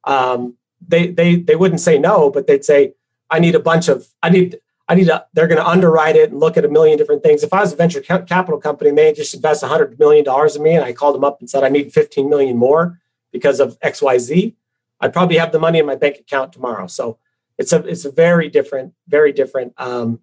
[0.03, 2.93] Um, they, they, they wouldn't say no, but they'd say,
[3.30, 6.32] I need a bunch of, I need, I need to, they're going to underwrite it
[6.32, 7.43] and look at a million different things.
[7.43, 10.84] If I was a venture capital company they just invest $100 million in me and
[10.84, 12.99] I called them up and said, I need 15 million more
[13.32, 14.55] because of XYZ,
[15.01, 16.88] I'd probably have the money in my bank account tomorrow.
[16.88, 17.19] So
[17.59, 20.21] it's a, it's a very different, very different um,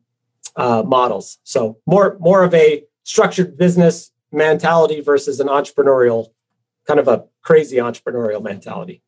[0.57, 1.39] uh, models.
[1.45, 6.29] So more, more of a structured business mentality versus an entrepreneurial
[6.87, 9.03] kind of a crazy entrepreneurial mentality.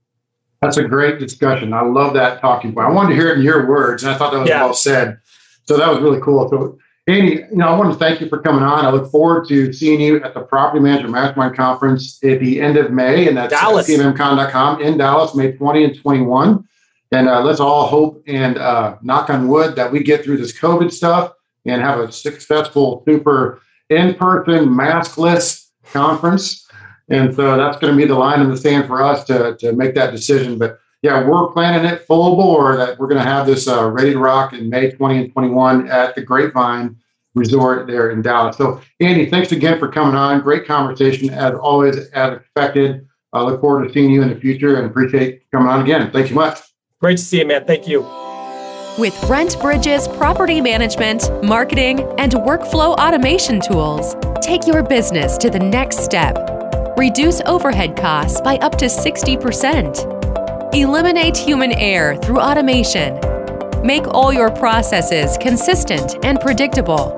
[0.61, 1.73] That's a great discussion.
[1.73, 2.89] I love that talking point.
[2.89, 4.65] I wanted to hear it in your words, and I thought that was yeah.
[4.65, 5.19] well said.
[5.65, 6.49] So that was really cool.
[6.49, 8.85] So, Andy, you know, I want to thank you for coming on.
[8.85, 12.77] I look forward to seeing you at the Property Manager Mastermind Conference at the end
[12.77, 13.89] of May, and that's Dallas.
[13.89, 16.65] at pmmcon.com in Dallas, May 20 and 21.
[17.13, 20.59] And uh, let's all hope and uh, knock on wood that we get through this
[20.59, 21.33] COVID stuff
[21.71, 23.61] and have a successful, super
[23.91, 26.67] in-person, maskless conference.
[27.09, 29.73] And so that's going to be the line in the sand for us to, to
[29.73, 30.59] make that decision.
[30.59, 34.13] But yeah, we're planning it full bore that we're going to have this uh, ready
[34.13, 36.97] to rock in May 20 and 21 at the Grapevine
[37.35, 38.57] Resort there in Dallas.
[38.57, 40.41] So, Andy, thanks again for coming on.
[40.41, 43.07] Great conversation as always, as expected.
[43.33, 46.11] I look forward to seeing you in the future and appreciate coming on again.
[46.11, 46.59] Thank you much.
[47.01, 47.65] Great to see you, man.
[47.65, 48.38] Thank you.
[48.99, 56.01] With RentBridge's property management, marketing, and workflow automation tools, take your business to the next
[56.01, 56.49] step
[56.99, 60.75] Reduce overhead costs by up to 60%.
[60.75, 63.21] Eliminate human error through automation.
[63.87, 67.17] Make all your processes consistent and predictable.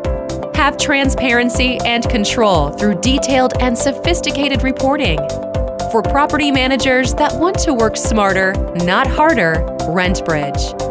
[0.54, 5.18] Have transparency and control through detailed and sophisticated reporting.
[5.90, 8.52] For property managers that want to work smarter,
[8.84, 9.54] not harder,
[9.88, 10.89] RentBridge.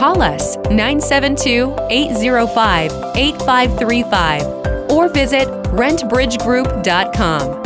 [0.00, 7.60] Call us 972 805 8535 or visit rentbridgegroup.com.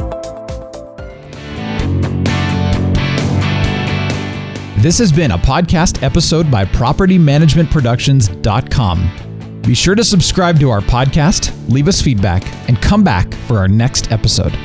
[4.82, 9.60] This has been a podcast episode by PropertyManagementProductions.com.
[9.62, 13.68] Be sure to subscribe to our podcast, leave us feedback, and come back for our
[13.68, 14.58] next episode.